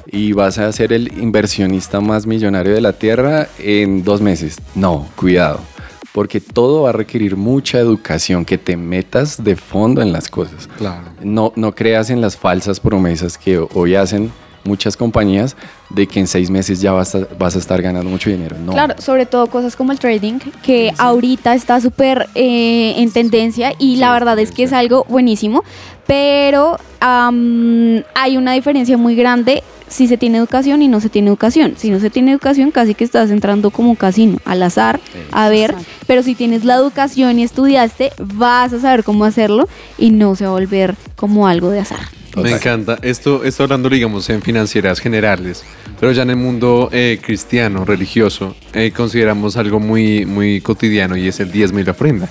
[0.07, 4.59] y vas a ser el inversionista más millonario de la Tierra en dos meses.
[4.75, 5.72] No, cuidado
[6.13, 10.69] porque todo va a requerir mucha educación, que te metas de fondo en las cosas.
[10.77, 11.09] Claro.
[11.21, 14.31] No, no creas en las falsas promesas que hoy hacen
[14.63, 15.55] muchas compañías
[15.89, 18.55] de que en seis meses ya vas a, vas a estar ganando mucho dinero.
[18.57, 18.71] No.
[18.71, 23.97] Claro, sobre todo cosas como el trading, que ahorita está súper eh, en tendencia y
[23.97, 25.63] la verdad es que es algo buenísimo,
[26.07, 31.73] pero hay una diferencia muy grande si se tiene educación y no se tiene educación.
[31.77, 34.99] Si no se tiene educación, casi que estás entrando como un casino, al azar,
[35.31, 35.89] a ver, Exacto.
[36.07, 39.67] pero si tienes la educación y estudiaste, vas a saber cómo hacerlo
[39.97, 41.99] y no se va a volver como algo de azar.
[42.35, 42.97] Me encanta.
[43.03, 45.63] Esto, esto hablando, digamos, en financieras generales,
[45.99, 51.27] pero ya en el mundo eh, cristiano, religioso, eh, consideramos algo muy, muy cotidiano y
[51.27, 52.27] es el diezmo y la ofrenda.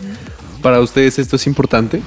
[0.61, 2.03] ¿Para ustedes esto es importante?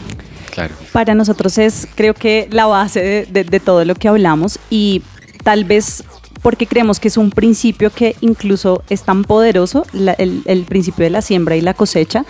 [0.51, 0.73] Claro.
[0.91, 5.01] Para nosotros es, creo que, la base de, de- de todo lo que hablamos y
[5.45, 6.03] tal vez
[6.41, 11.09] porque creemos que es un principio que incluso es tan poderoso, la- el, principio de
[11.11, 12.25] la siembra y la cosecha,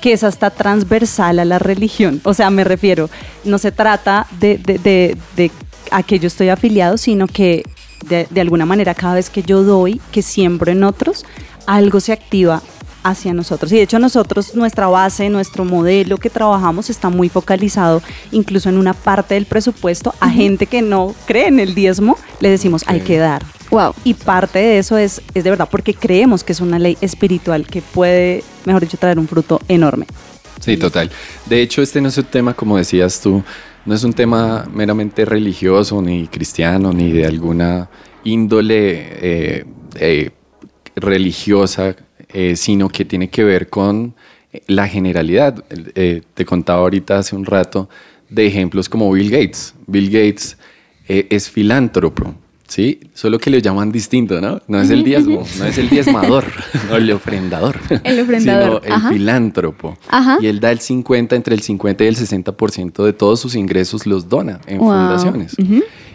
[0.00, 2.20] que es hasta transversal a la religión.
[2.24, 3.10] O sea, me refiero,
[3.44, 5.50] no se trata de, de- de- de
[5.90, 7.64] a que yo estoy afiliado, sino que
[8.08, 11.24] de alguna manera cada vez que yo doy, que siembro en otros,
[11.66, 12.62] algo se activa
[13.02, 13.72] hacia nosotros.
[13.72, 18.78] Y de hecho nosotros, nuestra base, nuestro modelo que trabajamos está muy focalizado incluso en
[18.78, 20.14] una parte del presupuesto.
[20.20, 23.44] A gente que no cree en el diezmo, le decimos hay que dar.
[23.70, 23.94] Wow.
[24.04, 27.66] Y parte de eso es, es de verdad porque creemos que es una ley espiritual
[27.66, 30.06] que puede, mejor dicho, traer un fruto enorme.
[30.60, 31.10] Sí, total.
[31.46, 33.42] De hecho, este no es un tema, como decías tú,
[33.86, 37.88] no es un tema meramente religioso, ni cristiano, ni de alguna
[38.24, 40.30] índole eh, eh,
[40.96, 41.96] religiosa,
[42.32, 44.14] eh, sino que tiene que ver con
[44.66, 45.64] la generalidad.
[45.94, 47.88] Eh, te contaba ahorita hace un rato
[48.28, 49.74] de ejemplos como Bill Gates.
[49.86, 50.56] Bill Gates
[51.08, 52.34] eh, es filántropo.
[52.68, 53.00] ¿Sí?
[53.14, 54.60] Solo que le llaman distinto, ¿no?
[54.68, 56.44] No es el diezmo, no es el diezmador,
[56.88, 57.80] no el ofrendador.
[58.04, 59.98] El ofrendador, Sino el filántropo.
[60.06, 60.38] Ajá.
[60.40, 64.06] Y él da el 50, entre el 50 y el 60% de todos sus ingresos
[64.06, 64.86] los dona en Wow.
[64.88, 65.56] fundaciones.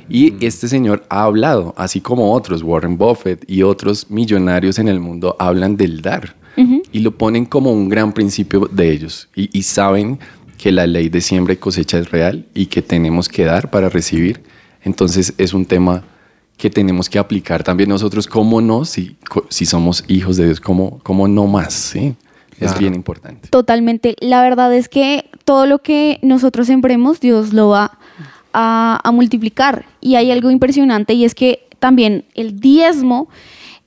[0.10, 5.00] Y este señor ha hablado, así como otros, Warren Buffett y otros millonarios en el
[5.00, 6.36] mundo hablan del dar.
[6.92, 9.28] Y lo ponen como un gran principio de ellos.
[9.36, 10.20] Y, y saben
[10.58, 13.90] que la ley de siembra y cosecha es real y que tenemos que dar para
[13.90, 14.42] recibir.
[14.82, 16.04] Entonces es un tema
[16.58, 19.18] que tenemos que aplicar también nosotros, cómo no, si,
[19.50, 22.16] si somos hijos de Dios, cómo, cómo no más, ¿sí?
[22.60, 23.50] Es bien importante.
[23.50, 24.16] Totalmente.
[24.22, 28.00] La verdad es que todo lo que nosotros sembremos, Dios lo va
[28.56, 29.86] a, multiplicar.
[30.02, 33.28] Y hay algo impresionante y es que también el diezmo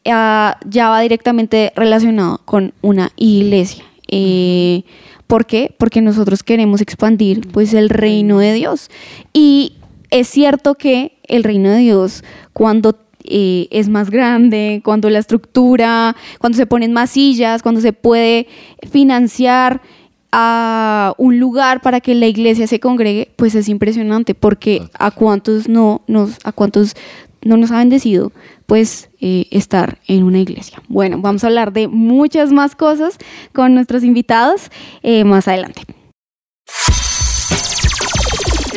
[0.07, 3.85] ah, ya va directamente relacionado con una iglesia.
[4.09, 4.83] Eh,
[5.27, 5.75] ¿Por qué?
[5.77, 8.91] Porque nosotros queremos expandir pues el reino de Dios.
[9.33, 9.75] Y
[10.11, 16.17] es cierto que el reino de Dios, cuando eh, es más grande, cuando la estructura,
[16.39, 18.47] cuando se ponen más sillas, cuando se puede
[18.91, 19.83] financiar
[20.33, 25.69] a un lugar para que la iglesia se congregue, pues es impresionante, porque a cuántos
[25.69, 26.95] no nos, a cuántos
[27.43, 28.33] no nos ha bendecido,
[28.67, 30.83] pues eh, estar en una iglesia.
[30.89, 33.17] Bueno, vamos a hablar de muchas más cosas
[33.53, 34.71] con nuestros invitados
[35.03, 35.83] eh, más adelante.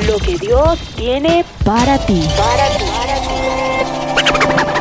[0.07, 2.23] Lo que Dios tiene Para ti.
[2.37, 2.69] para
[4.73, 4.80] ti.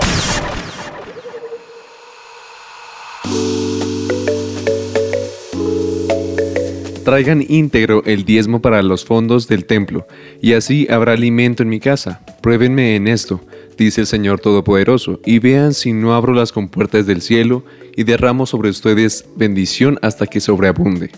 [7.05, 10.07] Traigan íntegro el diezmo para los fondos del templo,
[10.43, 12.21] y así habrá alimento en mi casa.
[12.43, 13.41] Pruébenme en esto,
[13.79, 17.65] dice el Señor Todopoderoso, y vean si no abro las compuertas del cielo
[17.97, 21.11] y derramo sobre ustedes bendición hasta que sobreabunde.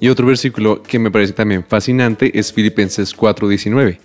[0.00, 3.98] Y otro versículo que me parece también fascinante es Filipenses 4:19,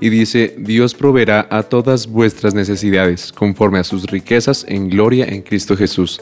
[0.00, 5.42] y dice, Dios proveerá a todas vuestras necesidades conforme a sus riquezas en gloria en
[5.42, 6.20] Cristo Jesús.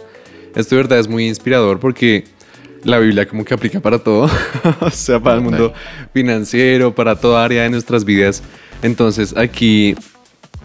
[0.55, 2.25] Esto de verdad es muy inspirador porque
[2.85, 4.31] la Biblia como que aplica para todo,
[4.81, 5.73] o sea, para el mundo
[6.13, 8.43] financiero, para toda área de nuestras vidas.
[8.83, 9.95] Entonces aquí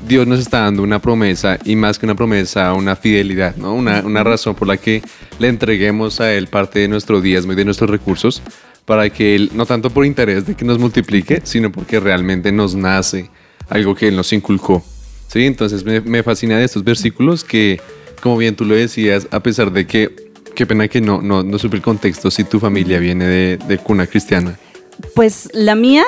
[0.07, 3.73] Dios nos está dando una promesa y más que una promesa, una fidelidad, ¿no?
[3.73, 5.01] Una, una razón por la que
[5.39, 8.41] le entreguemos a Él parte de nuestro diezmo y de nuestros recursos
[8.85, 12.75] para que Él, no tanto por interés de que nos multiplique, sino porque realmente nos
[12.75, 13.29] nace
[13.69, 14.83] algo que Él nos inculcó.
[15.27, 15.45] ¿Sí?
[15.45, 17.81] Entonces me, me fascina de estos versículos que,
[18.21, 20.24] como bien tú lo decías, a pesar de que,
[20.55, 23.77] qué pena que no, no, no supe el contexto si tu familia viene de, de
[23.77, 24.57] cuna cristiana.
[25.13, 26.03] Pues la mía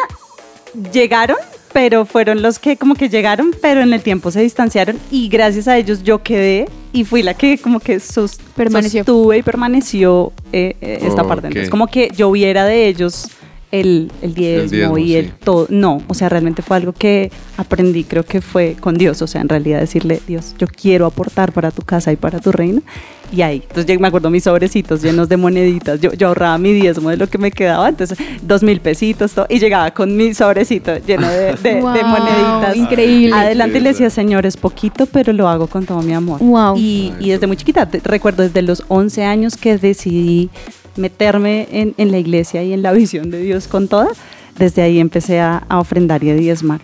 [0.93, 1.38] llegaron,
[1.73, 5.67] pero fueron los que como que llegaron, pero en el tiempo se distanciaron y gracias
[5.67, 9.01] a ellos yo quedé y fui la que como que sus, Permaneció.
[9.01, 11.47] sostuve y permaneció eh, eh, esta Oh, parte.
[11.47, 13.27] Entonces como que yo viera de ellos
[13.71, 15.32] el, el diezmo, El diezmo, y el sí.
[15.43, 15.67] todo.
[15.69, 19.21] No, o sea, realmente fue algo que aprendí, creo que fue con Dios.
[19.21, 22.51] O sea, en realidad decirle, Dios, yo quiero aportar para tu casa y para tu
[22.51, 22.82] reino.
[23.30, 25.99] Y ahí, entonces yo me acuerdo mis sobrecitos llenos de moneditas.
[25.99, 29.45] Yo, yo ahorraba mi diezmo de lo que me quedaba, entonces dos mil pesitos todo,
[29.49, 32.77] y llegaba con mi sobrecito lleno de, de- de Wow, moneditas.
[32.77, 33.36] increíble.
[33.36, 36.39] Adelante y le decía, Señor, es poquito, pero lo hago con todo mi amor.
[36.39, 36.77] Wow.
[36.77, 40.49] Y, y desde muy chiquita, te- recuerdo desde los 11 años que decidí
[40.97, 44.10] meterme en, en la iglesia y en la visión de Dios con toda,
[44.57, 46.81] desde ahí empecé a, a ofrendar y a diezmar.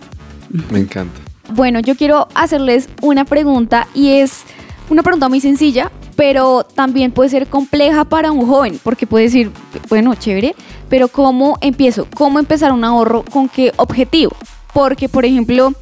[0.70, 1.20] Me encanta.
[1.52, 4.44] Bueno, yo quiero hacerles una pregunta y es
[4.88, 9.50] una pregunta muy sencilla, pero también puede ser compleja para un joven, porque puede decir,
[9.88, 10.54] bueno, chévere,
[10.88, 12.06] pero ¿cómo empiezo?
[12.14, 13.24] ¿Cómo empezar un ahorro?
[13.24, 14.32] ¿Con qué objetivo?
[14.72, 15.72] Porque, por ejemplo,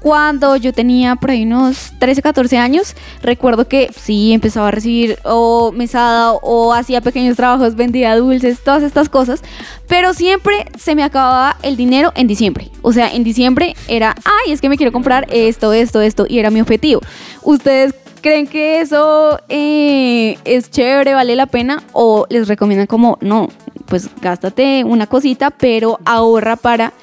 [0.00, 5.18] cuando yo tenía por ahí unos 13, 14 años, recuerdo que sí, empezaba a recibir
[5.24, 9.42] o mesada o hacía pequeños trabajos, vendía dulces, todas estas cosas,
[9.86, 12.70] pero siempre se me acababa el dinero en diciembre.
[12.82, 16.38] O sea, en diciembre era, ay, es que me quiero comprar esto, esto, esto, y
[16.38, 17.02] era mi objetivo.
[17.42, 21.82] ¿Ustedes creen que eso eh, es chévere, vale la pena?
[21.92, 23.48] ¿O les recomiendan como, no,
[23.86, 26.94] pues gástate una cosita, pero ahorra para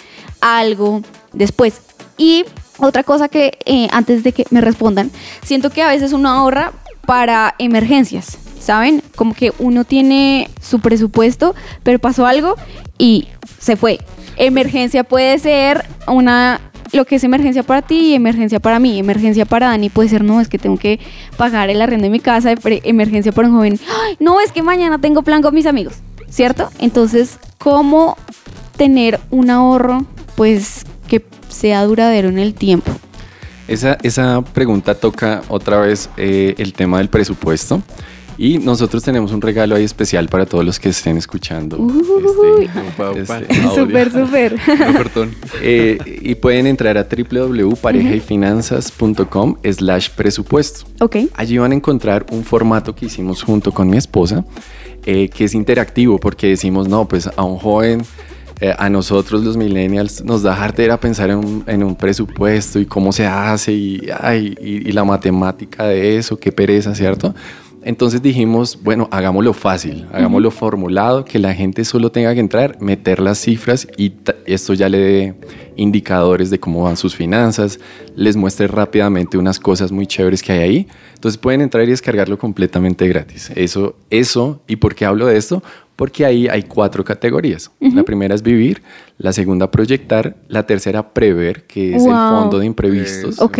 [0.41, 1.01] algo
[1.33, 1.81] después?
[2.17, 2.45] Y
[2.77, 5.11] otra cosa que eh, antes de que me respondan,
[5.43, 6.71] siento que a veces uno ahorra
[7.05, 9.01] para emergencias, ¿saben?
[9.15, 12.55] Como que uno tiene su presupuesto, pero pasó algo
[12.97, 13.27] y
[13.59, 13.99] se fue.
[14.35, 16.61] Emergencia puede ser una
[16.93, 18.97] lo que es emergencia para ti y emergencia para mí.
[18.99, 20.99] Emergencia para Dani puede ser, no, es que tengo que
[21.35, 22.53] pagar el arriendo de mi casa.
[22.83, 25.95] Emergencia para un joven, "Ay, no, es que mañana tengo plan con mis amigos,
[26.29, 26.69] ¿cierto?
[26.79, 28.17] Entonces, ¿cómo
[28.77, 30.85] tener un ahorro, pues,
[31.49, 32.91] sea duradero en el tiempo?
[33.67, 37.81] Esa, esa pregunta toca otra vez eh, el tema del presupuesto.
[38.39, 41.75] Y nosotros tenemos un regalo ahí especial para todos los que estén escuchando.
[41.79, 42.69] Uy.
[43.15, 43.75] este- este.
[43.75, 44.55] Súper, súper.
[44.79, 45.33] No, perdón.
[45.59, 50.85] Eh, y pueden entrar a www.parejayfinanzas.com slash presupuesto.
[50.99, 51.15] Ok.
[51.35, 54.45] Allí van a encontrar un formato que hicimos junto con mi esposa,
[55.05, 58.03] eh, que es interactivo, porque decimos, no, pues a un joven,
[58.59, 62.85] eh, a nosotros los millennials, nos da jartera pensar en un, en un presupuesto y
[62.85, 64.01] cómo se hace y,
[64.59, 67.33] y la matemática de eso, qué pereza, ¿cierto?
[67.87, 73.21] Entonces dijimos, bueno, hagámoslo fácil, hagámoslo formulado, que la gente solo tenga que entrar, meter
[73.21, 74.11] las cifras y
[74.45, 75.35] esto ya le dé
[75.77, 77.79] indicadores de cómo van sus finanzas,
[78.15, 80.87] les muestre rápidamente unas cosas muy chéveres que hay ahí.
[81.15, 83.51] Entonces pueden entrar y descargarlo completamente gratis.
[83.55, 85.63] Eso, eso, ¿y por qué hablo de esto?
[85.95, 87.71] Porque ahí hay cuatro categorías.
[87.79, 88.81] La primera es vivir,
[89.17, 92.29] la segunda proyectar, la tercera prever, que es el Wow.
[92.29, 93.39] fondo de imprevistos.
[93.39, 93.59] Ok.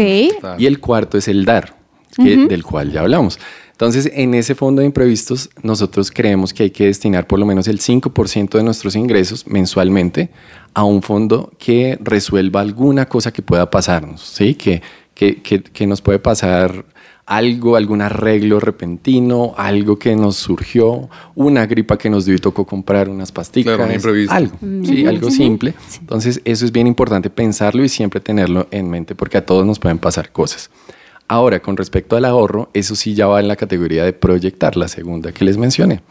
[0.58, 1.78] Y el cuarto es el dar,
[2.16, 3.40] que- del cual ya hablamos.
[3.78, 7.68] Entonces, en ese fondo de imprevistos, nosotros creemos que hay que destinar por lo menos
[7.68, 10.32] el 5% de nuestros ingresos mensualmente
[10.74, 14.56] a un fondo que resuelva alguna cosa que pueda pasarnos, ¿sí?
[14.56, 14.82] Que,
[15.14, 16.86] que, que- que nos puede pasar
[17.28, 22.66] algo, algún arreglo repentino, algo que nos surgió, una gripa que nos dio y tocó
[22.66, 24.34] comprar unas pastillas, Claro, un imprevisto.
[24.34, 25.06] algo, ¿sí?
[25.06, 25.76] algo simple.
[26.00, 29.78] Entonces, eso es bien importante pensarlo y siempre tenerlo en mente porque a todos nos
[29.78, 30.72] pueden pasar cosas.
[31.28, 34.88] Ahora, con respecto al ahorro, eso sí ya va en la categoría de proyectar, la
[34.88, 36.02] segunda que les mencioné.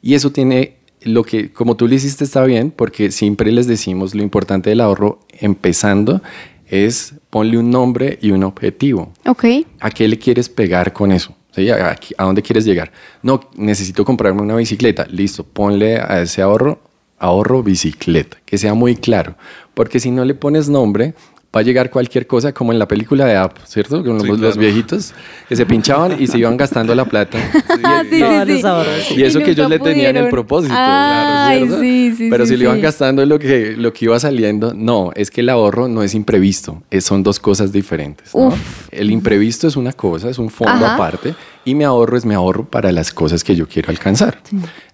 [0.00, 4.14] Y eso tiene lo que, como tú lo hiciste, está bien, porque siempre les decimos
[4.14, 6.22] lo importante del ahorro, empezando,
[6.66, 9.12] es ponle un nombre y un objetivo.
[9.26, 9.44] Ok.
[9.80, 11.34] ¿A qué le quieres pegar con eso?
[11.54, 11.68] ¿Sí?
[11.68, 12.92] ¿A, a- a dónde quieres llegar?
[13.22, 15.06] No, necesito comprarme una bicicleta.
[15.10, 16.80] Listo, ponle a ese ahorro,
[17.18, 19.34] ahorro bicicleta, que sea muy claro.
[19.74, 21.14] Porque si no le pones nombre,
[21.54, 24.02] va a llegar cualquier cosa como en la película de App, ¿cierto?
[24.02, 24.60] Con Sí, los, los claro.
[24.60, 25.12] viejitos
[25.48, 27.38] que se pinchaban y se iban gastando la plata.
[27.84, 28.10] Ah, sí,
[28.56, 29.14] sí, los sí.
[29.16, 30.30] Y eso que ellos nunca le tenían el pudieron.
[30.30, 31.80] propósito, Ay, claro, ¿cierto?
[31.82, 35.10] sí, sí, Pero sí, si le iban gastando lo que, lo que iba saliendo, no,
[35.14, 38.34] es que el ahorro no es imprevisto, es- son dos cosas diferentes.
[38.34, 38.54] ¿no?
[38.90, 40.94] El imprevisto es una cosa, es un fondo Ajá.
[40.94, 41.34] aparte,
[41.64, 44.38] y mi ahorro es mi ahorro para las cosas que yo quiero alcanzar.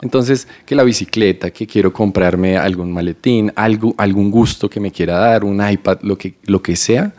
[0.02, 5.18] Entonces, que la bicicleta, que quiero comprarme algún maletín, algo, algún gusto que me quiera
[5.18, 7.12] dar, un iPad, lo que, lo que sea,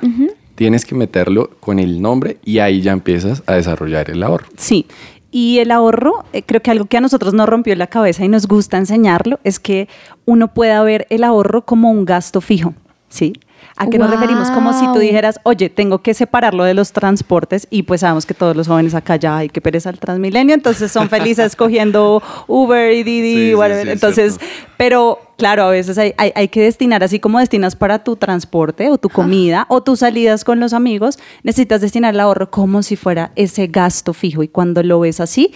[0.55, 4.47] tienes que meterlo con el nombre y ahí ya empiezas a desarrollar el ahorro.
[4.57, 4.85] Sí.
[5.31, 8.27] Y el ahorro, eh, creo que algo que a nosotros nos rompió la cabeza y
[8.27, 9.87] nos gusta enseñarlo es que
[10.25, 12.73] uno pueda ver el ahorro como un gasto fijo,
[13.09, 13.33] ¿sí?
[13.77, 14.17] ¿A qué nos Wow.
[14.19, 14.49] referimos?
[14.51, 18.33] Como si tú dijeras, oye, tengo que separarlo de los transportes y pues sabemos que
[18.33, 22.91] todos los jóvenes acá ya hay que pereza el Transmilenio, entonces son felices cogiendo Uber
[22.93, 23.83] y Didi, Sí, sí, whatever.
[23.83, 24.73] sí, es entonces, cierto.
[24.77, 28.89] pero claro, a veces hay, hay- hay que destinar, así como destinas para tu transporte
[28.89, 32.95] o tu comida o tus salidas con los amigos, necesitas destinar el ahorro como si
[32.97, 34.43] fuera ese gasto fijo.
[34.43, 35.53] Y cuando lo ves así,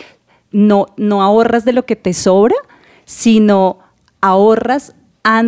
[0.52, 2.56] no, no ahorras de lo que te sobra,
[3.06, 3.80] sino
[4.22, 4.96] ahorras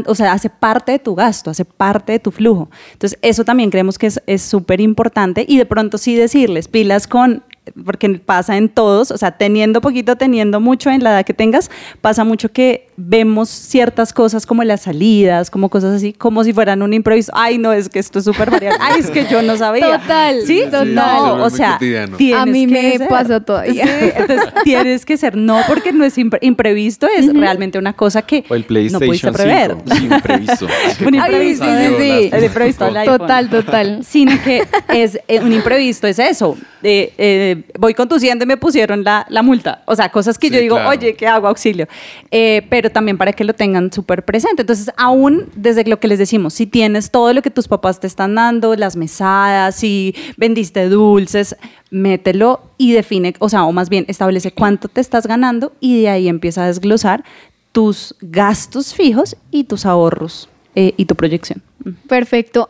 [0.05, 2.69] o sea, hace parte de tu gasto, hace parte de tu flujo.
[2.93, 7.43] Entonces, eso también creemos que es súper importante y de pronto sí decirles, pilas con
[7.85, 11.69] porque pasa en todos, o sea, teniendo poquito, teniendo mucho en la edad que tengas,
[12.01, 16.81] pasa mucho que vemos ciertas cosas como las salidas, como cosas así, como si fueran
[16.81, 17.31] un improviso.
[17.35, 18.79] Ay, no, es que esto es súper variable.
[18.81, 19.99] Ay, es que yo no sabía.
[19.99, 20.61] Total, ¿Sí?
[20.65, 20.93] total.
[20.95, 23.07] No, o sea, tienes A mí me ser.
[23.07, 23.85] pasa todavía.
[23.85, 28.21] Sí, entonces tienes que ser, no porque no es impre- imprevisto, es realmente una cosa
[28.21, 29.75] que O el no pudiste prever.
[29.85, 30.67] 5, imprevisto.
[31.05, 31.65] Un Ay, imprevisto.
[31.65, 32.29] sí, sí, sí.
[32.31, 32.87] El imprevisto.
[33.05, 34.03] Total, total.
[34.05, 36.57] Sino que es eh, un imprevisto, es eso.
[36.83, 39.83] Eh, eh, voy conduciendo y me pusieron la, la multa.
[39.85, 40.89] O sea, cosas que Sí, yo digo, claro.
[40.89, 41.47] oye, ¿qué hago?
[41.47, 41.87] Auxilio.
[42.31, 44.61] Eh, pero también para que lo tengan súper presente.
[44.63, 48.07] Entonces, aún desde lo que les decimos, si tienes todo lo que tus papás te
[48.07, 51.55] están dando, las mesadas, si vendiste dulces,
[51.91, 56.09] mételo y define, o sea, o más bien establece cuánto te estás ganando y de
[56.09, 57.23] ahí empieza a desglosar
[57.71, 61.61] tus gastos fijos y tus ahorros eh, y tu proyección.
[62.07, 62.69] Perfecto.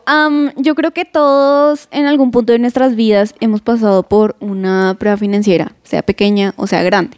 [0.56, 5.16] Yo creo que todos en algún punto de nuestras vidas hemos pasado por una prueba
[5.16, 7.16] financiera, sea pequeña o sea grande.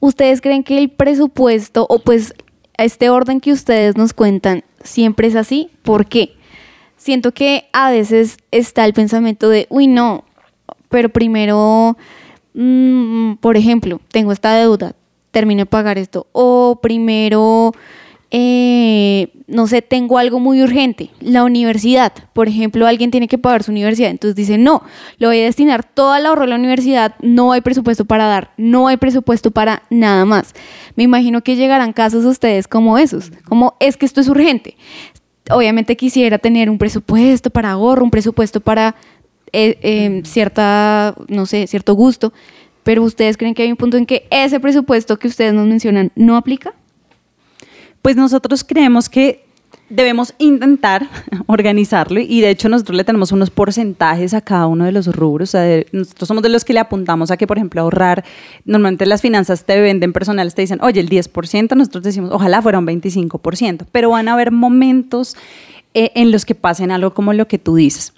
[0.00, 2.34] ¿Ustedes creen que el presupuesto o pues
[2.76, 5.70] este orden que ustedes nos cuentan siempre es así?
[5.82, 6.34] ¿Por qué?
[6.96, 10.24] Siento que a veces está el pensamiento de, uy, no,
[10.88, 11.96] pero primero,
[12.54, 14.94] mm, por ejemplo, tengo esta deuda,
[15.30, 16.26] termino de pagar esto.
[16.32, 17.72] O primero,
[18.32, 22.12] eh, no sé, tengo algo muy urgente, la universidad.
[22.32, 24.10] Por ejemplo, alguien tiene que pagar su universidad.
[24.10, 24.82] Entonces dice, no,
[25.18, 28.52] le voy a destinar todo el ahorro a la universidad, no hay presupuesto para dar,
[28.56, 30.54] no hay presupuesto para nada más.
[30.94, 34.76] Me imagino que llegarán casos a ustedes como esos, como es que esto es urgente.
[35.50, 38.94] Obviamente quisiera tener un presupuesto para ahorro, un presupuesto para
[39.52, 42.32] eh, eh, cierta, no sé, cierto gusto,
[42.84, 46.12] pero ustedes creen que hay un punto en que ese presupuesto que ustedes nos mencionan
[46.14, 46.74] no aplica?
[48.02, 49.44] Pues nosotros creemos que
[49.88, 51.08] debemos intentar
[51.46, 55.50] organizarlo y de hecho nosotros le tenemos unos porcentajes a cada uno de los rubros.
[55.50, 58.24] O sea, de- nosotros somos de los que le apuntamos a que, por ejemplo, ahorrar,
[58.64, 62.78] normalmente las finanzas te venden personales, te dicen, oye, el 10%, nosotros decimos, ojalá fuera
[62.78, 65.36] un 25%, pero van a haber momentos
[65.94, 68.12] eh, en los que pasen algo como lo que tú dices.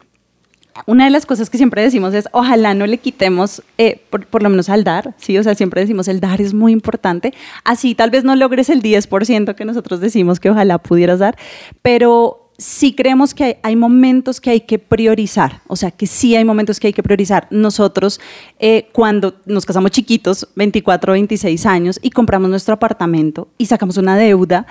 [0.86, 4.50] Una de las cosas que siempre decimos es, ojalá no le quitemos, eh, por, lo
[4.50, 5.36] menos al dar, ¿sí?
[5.38, 7.34] O sea, siempre decimos, el dar es muy importante.
[7.64, 11.36] Así tal vez no logres el 10% que nosotros decimos que ojalá pudieras dar,
[11.82, 16.36] pero sí creemos que hay, hay momentos que hay que priorizar, o sea, que sí
[16.36, 17.48] hay momentos que hay que priorizar.
[17.50, 18.20] Nosotros,
[18.58, 24.16] eh, cuando nos casamos chiquitos, 24, 26 años, y compramos nuestro apartamento y sacamos una
[24.16, 24.66] deuda,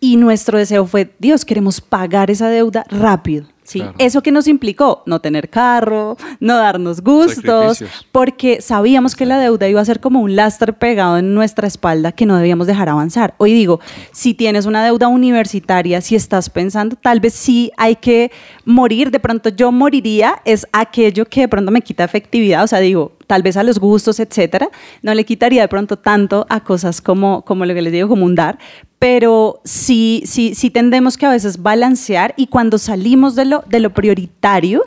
[0.00, 3.46] y nuestro deseo fue, Dios, queremos pagar esa deuda rápido.
[3.66, 3.80] ¿Sí?
[3.80, 3.94] Claro.
[3.98, 9.68] Eso que nos implicó no tener carro, no darnos gustos, porque sabíamos que la deuda
[9.68, 13.34] iba a ser como un lastre pegado en nuestra espalda que no debíamos dejar avanzar.
[13.38, 13.80] Hoy digo,
[14.12, 18.30] si tienes una deuda universitaria, si estás pensando, tal vez sí hay que
[18.64, 22.80] morir, de pronto yo moriría, es aquello que de pronto me quita efectividad, o sea,
[22.80, 24.68] digo, tal vez a los gustos, etcétera,
[25.02, 28.24] no le quitaría de pronto tanto a cosas como, como lo que les digo, como
[28.24, 28.58] un dar,
[28.98, 33.80] pero sí, sí, sí tendemos que a veces balancear y cuando salimos de lo, de
[33.80, 34.84] lo prioritario,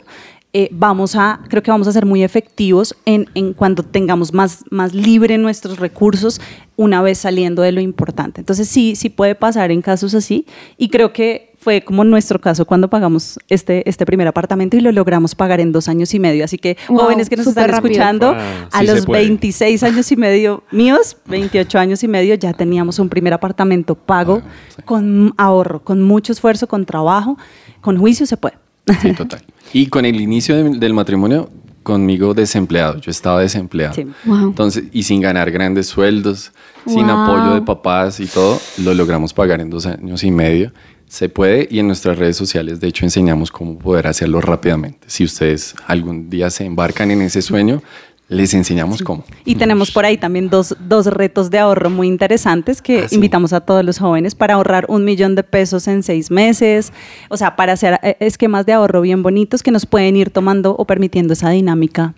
[0.52, 4.64] eh, vamos a, creo que vamos a ser muy efectivos en, en cuando tengamos más,
[4.70, 6.40] más libre nuestros recursos
[6.76, 8.40] una vez saliendo de lo importante.
[8.40, 10.46] Entonces sí, sí puede pasar en casos así
[10.76, 14.90] y creo que fue como nuestro caso cuando pagamos este, este primer apartamento y lo
[14.92, 16.44] logramos pagar en dos años y medio.
[16.44, 17.92] Así que Wow, jóvenes que nos están rápido.
[17.92, 18.42] escuchando, Wow,
[18.72, 19.24] a sí los puede.
[19.24, 24.42] 26 años y medio míos, 28 años y medio, ya teníamos un primer apartamento pago
[24.84, 27.36] con ahorro, con mucho esfuerzo, con trabajo,
[27.82, 28.56] con juicio se puede.
[29.02, 29.42] Sí, total.
[29.72, 31.50] Y con el inicio de- del matrimonio,
[31.82, 32.98] conmigo desempleado.
[33.00, 33.94] Yo estaba desempleado.
[33.94, 34.06] Sí.
[34.24, 34.48] Wow.
[34.48, 36.52] Entonces, y sin ganar grandes sueldos,
[36.86, 37.16] sin Wow.
[37.16, 40.72] apoyo de papás y todo, lo logramos pagar en dos años y medio.
[41.06, 45.00] Se puede y en nuestras redes sociales, de hecho, enseñamos cómo poder hacerlo rápidamente.
[45.08, 47.82] Si ustedes algún día se embarcan en ese sueño,
[48.30, 49.24] les enseñamos cómo.
[49.44, 53.16] Y tenemos por ahí también dos, dos retos de ahorro muy interesantes que Ah, sí.
[53.16, 56.92] invitamos a todos los jóvenes para ahorrar un millón de pesos en seis meses,
[57.28, 60.74] o sea, para hacer eh, esquemas de ahorro bien bonitos que nos pueden ir tomando
[60.78, 62.14] o permitiendo esa dinámica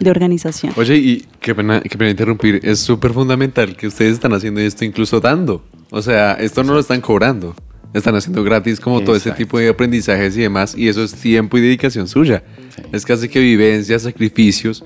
[0.00, 0.72] de organización.
[0.76, 4.84] Oye, y qué pena, qué pena interrumpir, es súper fundamental que ustedes están haciendo esto
[4.84, 5.62] incluso dando.
[5.90, 7.54] O sea, esto no lo están cobrando.
[7.94, 11.58] Están haciendo gratis como todo ese tipo de aprendizajes y demás, y eso es tiempo
[11.58, 12.42] y dedicación suya.
[12.90, 14.82] Es casi que vivencia, sacrificios,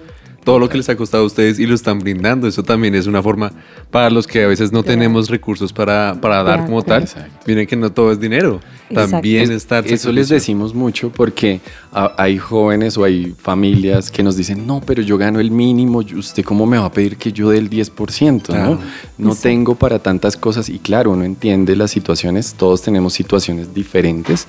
[0.47, 2.47] todo lo que les ha costado a ustedes y lo están brindando.
[2.47, 3.51] Eso también es una forma
[3.91, 7.03] para los que a veces no tenemos recursos para, para dar como tal.
[7.03, 7.45] Exacto.
[7.49, 8.61] Miren que no todo es dinero.
[8.89, 9.11] Exacto.
[9.11, 14.65] También estar Eso les decimos mucho porque hay jóvenes o hay familias que nos dicen,
[14.69, 17.51] no, pero yo gano el mínimo, ¿y ¿usted cómo me va a pedir que yo
[17.51, 18.43] dé el 10%?
[18.43, 18.79] Claro.
[19.19, 19.31] ¿no?
[19.31, 24.47] no tengo para tantas cosas y claro, uno entiende las situaciones, todos tenemos situaciones diferentes,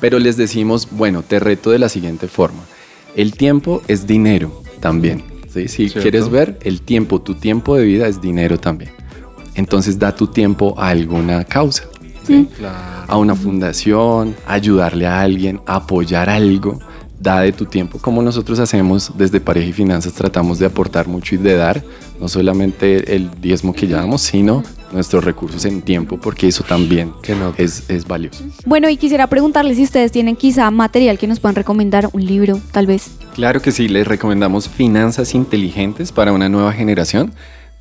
[0.00, 2.62] pero les decimos, bueno, te reto de la siguiente forma,
[3.14, 5.22] el tiempo es dinero también.
[5.48, 5.68] ¿sí?
[5.68, 6.00] Si Cierto.
[6.02, 8.90] quieres ver, el tiempo, tu tiempo de vida es dinero también.
[9.54, 11.84] Entonces da tu tiempo a alguna causa.
[12.26, 12.48] ¿sí?
[13.08, 16.78] a una fundación, ayudarle a alguien, apoyar algo,
[17.20, 21.34] da de tu tiempo, como nosotros hacemos desde Pareja y Finanzas, tratamos de aportar mucho
[21.34, 21.82] y de dar,
[22.20, 24.62] no solamente el diezmo que llevamos, sino
[24.92, 27.52] nuestros recursos en tiempo, porque eso también Que no.
[27.58, 28.44] es, es valioso.
[28.64, 32.60] Bueno, y quisiera preguntarles si ustedes tienen quizá material que nos puedan recomendar, un libro,
[32.72, 33.10] tal vez.
[33.34, 37.32] Claro que sí, les recomendamos Finanzas Inteligentes para una nueva generación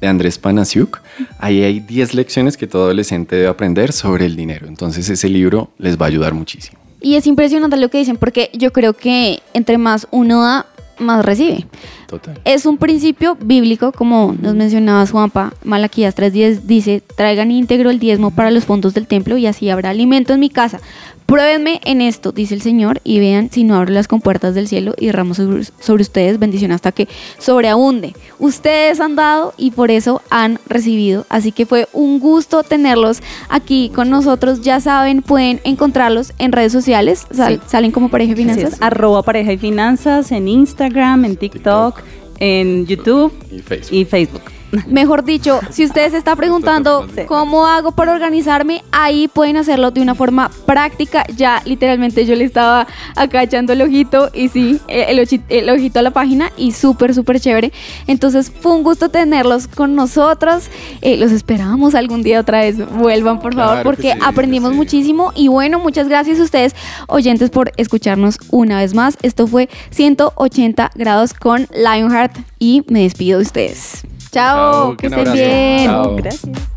[0.01, 0.99] de Andrés Panasiuk.
[1.39, 4.67] Ahí hay 10 lecciones que todo adolescente debe aprender sobre el dinero.
[4.67, 6.79] Entonces ese libro les va a ayudar muchísimo.
[7.01, 10.65] Y es impresionante lo que dicen, porque yo creo que entre más uno da,
[10.99, 11.67] más recibe.
[12.07, 12.39] Total.
[12.43, 18.31] Es un principio bíblico, como nos mencionabas Juanpa, Malaquías 3.10 dice, traigan íntegro el diezmo
[18.31, 20.79] para los fondos del templo y así habrá alimento en mi casa.
[21.27, 24.93] Pruébenme en esto, dice el Señor, y vean si no abro las compuertas del cielo
[24.97, 28.15] y derramo sobre, sobre ustedes bendición hasta que sobreabunde.
[28.39, 31.25] Ustedes han dado y por eso han recibido.
[31.27, 34.61] Así que fue un gusto tenerlos aquí con nosotros.
[34.61, 37.27] Ya saben, pueden encontrarlos en redes sociales.
[37.31, 38.77] Sal- Salen como pareja Así finanzas.
[38.81, 41.99] arroba pareja y finanzas en Instagram, en TikTok,
[42.39, 43.93] en YouTube Y Facebook.
[43.93, 44.41] y Facebook.
[44.87, 50.01] Mejor dicho, si usted se está preguntando cómo hago para organizarme, ahí pueden hacerlo de
[50.01, 51.25] una forma práctica.
[51.35, 55.05] Ya literalmente yo le estaba acá echando el ojito y sí, eh,
[55.49, 57.71] el, ojito a la página y súper, súper chévere.
[58.07, 60.69] Entonces fue un gusto tenerlos con nosotros.
[61.01, 62.77] Eh, los esperamos algún día otra vez.
[62.97, 64.77] Vuelvan, por favor, Claro porque sí, aprendimos sí.
[64.77, 65.31] muchísimo.
[65.35, 66.75] Y bueno, muchas gracias a ustedes,
[67.07, 69.17] oyentes, por escucharnos una vez más.
[69.21, 74.03] Esto fue 180 grados con Lionheart y me despido de ustedes.
[74.31, 75.35] Chao, Chao, que estén abrazo.
[75.35, 75.85] bien.
[75.85, 76.15] Chao.
[76.15, 76.76] Gracias.